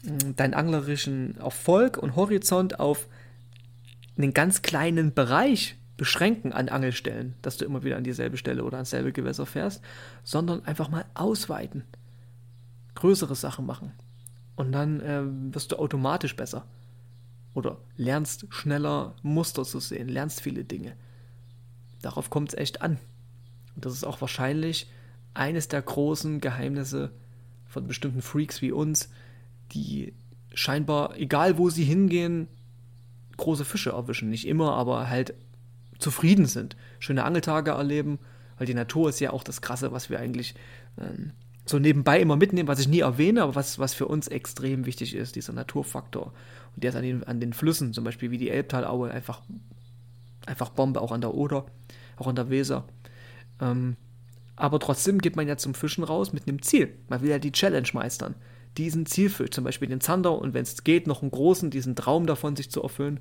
hm, 0.04 0.36
deinen 0.36 0.54
anglerischen 0.54 1.38
Erfolg 1.38 1.98
und 1.98 2.16
Horizont 2.16 2.80
auf 2.80 3.08
einen 4.22 4.34
ganz 4.34 4.62
kleinen 4.62 5.14
Bereich 5.14 5.78
beschränken 5.98 6.52
an 6.52 6.70
Angelstellen, 6.70 7.36
dass 7.42 7.58
du 7.58 7.66
immer 7.66 7.84
wieder 7.84 7.98
an 7.98 8.04
dieselbe 8.04 8.38
Stelle 8.38 8.64
oder 8.64 8.78
ans 8.78 8.90
selbe 8.90 9.12
Gewässer 9.12 9.46
fährst, 9.46 9.84
sondern 10.24 10.66
einfach 10.66 10.90
mal 10.90 11.06
ausweiten. 11.14 11.84
größere 12.96 13.36
Sachen 13.36 13.66
machen. 13.66 13.94
Und 14.56 14.72
dann 14.72 15.00
äh, 15.00 15.24
wirst 15.54 15.72
du 15.72 15.78
automatisch 15.78 16.36
besser. 16.36 16.66
Oder 17.54 17.78
lernst 17.98 18.46
schneller 18.50 19.16
Muster 19.24 19.64
zu 19.64 19.80
sehen, 19.80 20.08
lernst 20.08 20.42
viele 20.42 20.64
Dinge. 20.64 20.96
Darauf 22.02 22.30
kommt 22.30 22.50
es 22.50 22.58
echt 22.58 22.82
an. 22.82 22.98
Und 23.76 23.86
das 23.86 23.94
ist 23.94 24.04
auch 24.04 24.22
wahrscheinlich 24.22 24.90
eines 25.34 25.68
der 25.68 25.82
großen 25.82 26.42
Geheimnisse 26.42 27.12
von 27.66 27.88
bestimmten 27.88 28.22
Freaks 28.22 28.62
wie 28.62 28.72
uns, 28.72 29.10
die 29.72 30.14
scheinbar, 30.54 31.18
egal 31.18 31.58
wo 31.58 31.70
sie 31.70 31.84
hingehen, 31.84 32.48
große 33.38 33.66
Fische 33.66 33.92
erwischen. 33.92 34.30
Nicht 34.30 34.48
immer, 34.48 34.74
aber 34.74 35.10
halt 35.10 35.34
zufrieden 36.00 36.46
sind, 36.46 36.76
schöne 37.00 37.24
Angeltage 37.24 37.72
erleben, 37.72 38.20
weil 38.58 38.68
die 38.68 38.74
Natur 38.74 39.10
ist 39.10 39.20
ja 39.20 39.32
auch 39.32 39.44
das 39.44 39.62
Krasse, 39.62 39.92
was 39.92 40.10
wir 40.10 40.20
eigentlich 40.20 40.56
ähm, 41.00 41.32
so 41.66 41.80
nebenbei 41.80 42.20
immer 42.20 42.36
mitnehmen, 42.36 42.68
was 42.68 42.80
ich 42.80 42.88
nie 42.88 43.00
erwähne, 43.00 43.44
aber 43.44 43.56
was, 43.56 43.80
was 43.80 43.94
für 43.94 44.08
uns 44.08 44.28
extrem 44.28 44.86
wichtig 44.86 45.16
ist, 45.16 45.36
dieser 45.36 45.54
Naturfaktor. 45.54 46.34
Und 46.76 46.84
der 46.84 46.90
ist 46.90 46.96
an 46.96 47.04
den, 47.04 47.24
an 47.24 47.40
den 47.40 47.54
Flüssen, 47.54 47.94
zum 47.94 48.04
Beispiel 48.04 48.32
wie 48.32 48.38
die 48.38 48.50
Elbtalaue, 48.50 49.12
einfach, 49.12 49.42
einfach 50.46 50.70
Bombe, 50.70 51.02
auch 51.02 51.12
an 51.12 51.22
der 51.22 51.34
Oder, 51.34 51.66
auch 52.18 52.28
an 52.28 52.36
der 52.36 52.50
Weser. 52.50 52.86
Ähm, 53.60 53.96
aber 54.56 54.80
trotzdem 54.80 55.20
geht 55.20 55.36
man 55.36 55.48
ja 55.48 55.58
zum 55.58 55.74
Fischen 55.74 56.04
raus 56.04 56.34
mit 56.34 56.48
einem 56.48 56.62
Ziel. 56.62 56.94
Man 57.10 57.22
will 57.22 57.30
ja 57.30 57.40
die 57.40 57.52
Challenge 57.52 57.88
meistern. 57.94 58.36
Diesen 58.78 59.06
Zielfisch, 59.06 59.52
zum 59.52 59.64
Beispiel 59.64 59.90
den 59.90 60.02
Zander 60.02 60.38
und 60.38 60.54
wenn 60.54 60.64
es 60.64 60.84
geht, 60.84 61.08
noch 61.08 61.22
einen 61.22 61.32
großen, 61.32 61.70
diesen 61.70 61.96
Traum 61.96 62.26
davon 62.26 62.56
sich 62.56 62.72
zu 62.72 62.82
erfüllen, 62.82 63.20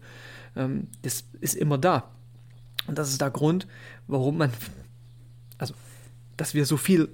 ähm, 0.56 0.88
das 1.02 1.24
ist 1.40 1.54
immer 1.54 1.78
da. 1.78 2.10
Und 2.86 2.98
das 2.98 3.10
ist 3.10 3.20
der 3.20 3.30
Grund, 3.30 3.66
warum 4.06 4.38
man, 4.38 4.50
also, 5.58 5.74
dass 6.36 6.54
wir 6.54 6.64
so 6.66 6.76
viel 6.76 7.08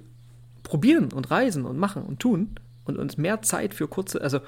probieren 0.63 1.11
und 1.11 1.31
reisen 1.31 1.65
und 1.65 1.77
machen 1.77 2.03
und 2.03 2.19
tun 2.19 2.55
und 2.85 2.97
uns 2.97 3.17
mehr 3.17 3.41
Zeit 3.41 3.73
für 3.73 3.87
kurze, 3.87 4.21
also 4.21 4.39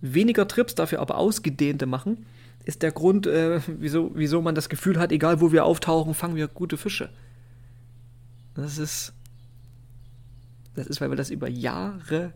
weniger 0.00 0.46
Trips, 0.46 0.74
dafür 0.74 1.00
aber 1.00 1.16
ausgedehnte 1.16 1.86
machen, 1.86 2.26
ist 2.64 2.82
der 2.82 2.92
Grund, 2.92 3.26
äh, 3.26 3.60
wieso, 3.66 4.12
wieso 4.14 4.42
man 4.42 4.54
das 4.54 4.68
Gefühl 4.68 4.98
hat, 4.98 5.12
egal 5.12 5.40
wo 5.40 5.52
wir 5.52 5.64
auftauchen, 5.64 6.14
fangen 6.14 6.36
wir 6.36 6.48
gute 6.48 6.76
Fische. 6.76 7.10
Das 8.54 8.78
ist, 8.78 9.12
das 10.74 10.86
ist, 10.86 11.00
weil 11.00 11.10
wir 11.10 11.16
das 11.16 11.30
über 11.30 11.48
Jahre 11.48 12.32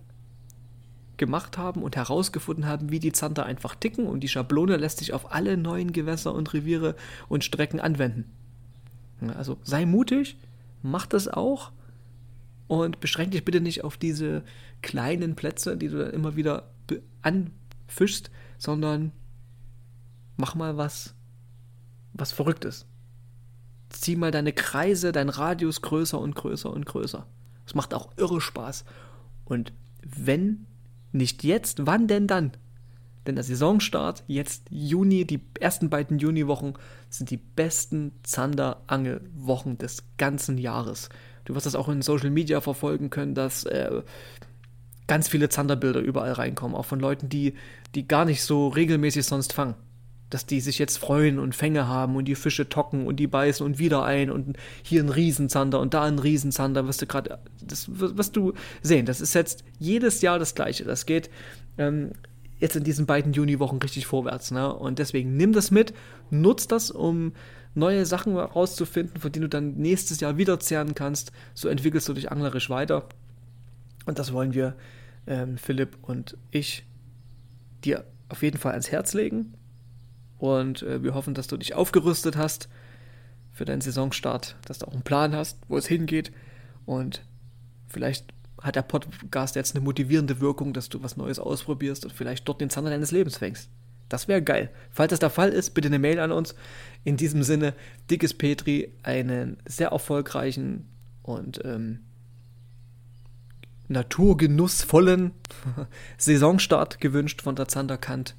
gemacht 1.18 1.58
haben 1.58 1.82
und 1.82 1.96
herausgefunden 1.96 2.66
haben, 2.66 2.90
wie 2.90 3.00
die 3.00 3.12
Zander 3.12 3.44
einfach 3.44 3.74
ticken 3.74 4.06
und 4.06 4.20
die 4.20 4.28
Schablone 4.28 4.76
lässt 4.76 4.98
sich 4.98 5.12
auf 5.12 5.32
alle 5.32 5.56
neuen 5.56 5.92
Gewässer 5.92 6.32
und 6.32 6.52
Reviere 6.54 6.96
und 7.28 7.44
Strecken 7.44 7.80
anwenden. 7.80 8.24
Also 9.36 9.58
sei 9.62 9.84
mutig, 9.84 10.36
mach 10.82 11.06
das 11.06 11.28
auch 11.28 11.72
und 12.68 13.00
beschränk 13.00 13.32
dich 13.32 13.44
bitte 13.44 13.60
nicht 13.60 13.84
auf 13.84 13.96
diese 13.96 14.44
kleinen 14.80 15.34
Plätze, 15.34 15.76
die 15.76 15.88
du 15.88 15.98
dann 15.98 16.12
immer 16.12 16.36
wieder 16.36 16.70
anfischst, 17.22 18.30
sondern 18.58 19.12
mach 20.36 20.54
mal 20.54 20.76
was, 20.76 21.14
was 22.12 22.32
Verrücktes. 22.32 22.86
Zieh 23.90 24.16
mal 24.16 24.30
deine 24.30 24.52
Kreise, 24.52 25.12
dein 25.12 25.30
Radius 25.30 25.82
größer 25.82 26.18
und 26.18 26.34
größer 26.34 26.70
und 26.70 26.86
größer. 26.86 27.26
Das 27.64 27.74
macht 27.74 27.94
auch 27.94 28.10
irre 28.16 28.40
Spaß. 28.40 28.84
Und 29.44 29.72
wenn 30.02 30.66
nicht 31.12 31.44
jetzt, 31.44 31.86
wann 31.86 32.06
denn 32.06 32.26
dann? 32.26 32.52
Denn 33.26 33.34
der 33.34 33.44
Saisonstart, 33.44 34.24
jetzt 34.26 34.64
Juni, 34.70 35.26
die 35.26 35.40
ersten 35.60 35.90
beiden 35.90 36.18
Juniwochen, 36.18 36.74
sind 37.10 37.30
die 37.30 37.36
besten 37.36 38.12
Zanderangelwochen 38.22 39.76
des 39.76 40.04
ganzen 40.16 40.56
Jahres. 40.56 41.10
Du 41.44 41.54
wirst 41.54 41.66
das 41.66 41.74
auch 41.74 41.88
in 41.88 42.02
Social 42.02 42.30
Media 42.30 42.60
verfolgen 42.60 43.10
können, 43.10 43.34
dass 43.34 43.64
äh, 43.64 44.02
ganz 45.06 45.28
viele 45.28 45.48
Zanderbilder 45.48 46.00
überall 46.00 46.32
reinkommen, 46.32 46.76
auch 46.76 46.84
von 46.84 47.00
Leuten, 47.00 47.28
die, 47.28 47.54
die 47.94 48.08
gar 48.08 48.24
nicht 48.24 48.42
so 48.42 48.68
regelmäßig 48.68 49.26
sonst 49.26 49.52
fangen. 49.52 49.74
Dass 50.30 50.44
die 50.44 50.60
sich 50.60 50.78
jetzt 50.78 50.98
freuen 50.98 51.38
und 51.38 51.54
Fänge 51.54 51.88
haben 51.88 52.16
und 52.16 52.26
die 52.26 52.34
Fische 52.34 52.68
tocken 52.68 53.06
und 53.06 53.16
die 53.16 53.26
beißen 53.26 53.64
und 53.64 53.78
wieder 53.78 54.04
ein 54.04 54.30
und 54.30 54.56
hier 54.82 55.02
ein 55.02 55.08
Riesenzander 55.08 55.80
und 55.80 55.94
da 55.94 56.04
ein 56.04 56.18
Riesenzander, 56.18 56.86
wirst 56.86 57.00
du 57.02 57.06
gerade, 57.06 57.38
das 57.62 57.86
wirst 57.88 58.36
du 58.36 58.52
sehen. 58.82 59.06
Das 59.06 59.20
ist 59.20 59.34
jetzt 59.34 59.64
jedes 59.78 60.20
Jahr 60.20 60.38
das 60.38 60.54
Gleiche. 60.54 60.84
Das 60.84 61.06
geht 61.06 61.30
ähm, 61.78 62.12
jetzt 62.58 62.76
in 62.76 62.84
diesen 62.84 63.06
beiden 63.06 63.32
Juniwochen 63.32 63.78
richtig 63.78 64.06
vorwärts. 64.06 64.50
Ne? 64.50 64.72
Und 64.72 64.98
deswegen 64.98 65.36
nimm 65.36 65.52
das 65.52 65.70
mit, 65.70 65.94
nutz 66.30 66.66
das, 66.66 66.90
um 66.90 67.32
neue 67.74 68.04
Sachen 68.06 68.34
herauszufinden, 68.34 69.20
von 69.20 69.32
denen 69.32 69.42
du 69.42 69.48
dann 69.48 69.74
nächstes 69.76 70.20
Jahr 70.20 70.36
wieder 70.36 70.60
zehren 70.60 70.94
kannst. 70.94 71.32
So 71.54 71.68
entwickelst 71.68 72.08
du 72.08 72.14
dich 72.14 72.30
anglerisch 72.30 72.70
weiter. 72.70 73.08
Und 74.06 74.18
das 74.18 74.32
wollen 74.32 74.54
wir, 74.54 74.74
ähm, 75.26 75.58
Philipp 75.58 75.96
und 76.02 76.36
ich, 76.50 76.84
dir 77.84 78.04
auf 78.28 78.42
jeden 78.42 78.58
Fall 78.58 78.72
ans 78.72 78.90
Herz 78.90 79.14
legen. 79.14 79.54
Und 80.38 80.82
äh, 80.82 81.02
wir 81.02 81.14
hoffen, 81.14 81.34
dass 81.34 81.48
du 81.48 81.56
dich 81.56 81.74
aufgerüstet 81.74 82.36
hast 82.36 82.68
für 83.52 83.64
deinen 83.64 83.80
Saisonstart, 83.80 84.56
dass 84.64 84.78
du 84.78 84.86
auch 84.86 84.92
einen 84.92 85.02
Plan 85.02 85.34
hast, 85.34 85.58
wo 85.68 85.76
es 85.76 85.86
hingeht. 85.86 86.32
Und 86.86 87.22
vielleicht 87.88 88.32
hat 88.62 88.76
der 88.76 88.82
Podcast 88.82 89.56
jetzt 89.56 89.74
eine 89.74 89.84
motivierende 89.84 90.40
Wirkung, 90.40 90.72
dass 90.72 90.88
du 90.88 91.02
was 91.02 91.16
Neues 91.16 91.38
ausprobierst 91.38 92.04
und 92.04 92.12
vielleicht 92.12 92.48
dort 92.48 92.60
den 92.60 92.70
Zander 92.70 92.90
deines 92.90 93.10
Lebens 93.10 93.36
fängst. 93.36 93.68
Das 94.08 94.26
wäre 94.26 94.42
geil. 94.42 94.70
Falls 94.90 95.10
das 95.10 95.18
der 95.20 95.30
Fall 95.30 95.50
ist, 95.50 95.74
bitte 95.74 95.88
eine 95.88 95.98
Mail 95.98 96.18
an 96.18 96.32
uns. 96.32 96.54
In 97.04 97.16
diesem 97.16 97.42
Sinne, 97.42 97.74
dickes 98.10 98.32
Petri, 98.32 98.92
einen 99.02 99.58
sehr 99.66 99.88
erfolgreichen 99.88 100.88
und 101.22 101.60
ähm, 101.64 102.00
naturgenussvollen 103.88 105.32
Saisonstart 106.16 107.00
gewünscht 107.00 107.42
von 107.42 107.54
der 107.54 107.68
Zanderkant. 107.68 108.34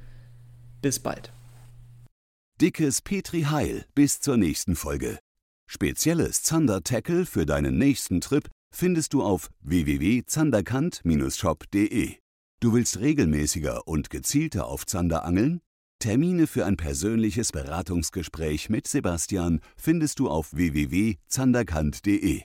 Bis 0.81 0.99
bald. 0.99 1.31
Dickes 2.61 3.01
Petri 3.01 3.43
Heil 3.43 3.85
bis 3.95 4.19
zur 4.19 4.35
nächsten 4.35 4.75
Folge. 4.75 5.19
Spezielles 5.65 6.43
Zander-Tackle 6.43 7.25
für 7.25 7.45
deinen 7.45 7.77
nächsten 7.77 8.19
Trip 8.19 8.49
findest 8.75 9.13
du 9.13 9.23
auf 9.23 9.49
www.zanderkant-shop.de. 9.61 12.15
Du 12.59 12.73
willst 12.73 12.99
regelmäßiger 12.99 13.87
und 13.87 14.09
gezielter 14.09 14.67
auf 14.67 14.85
Zander 14.85 15.23
angeln? 15.23 15.61
Termine 15.99 16.47
für 16.47 16.65
ein 16.65 16.75
persönliches 16.75 17.53
Beratungsgespräch 17.53 18.69
mit 18.69 18.87
Sebastian 18.87 19.61
findest 19.77 20.19
du 20.19 20.29
auf 20.29 20.53
www.zanderkant.de. 20.53 22.43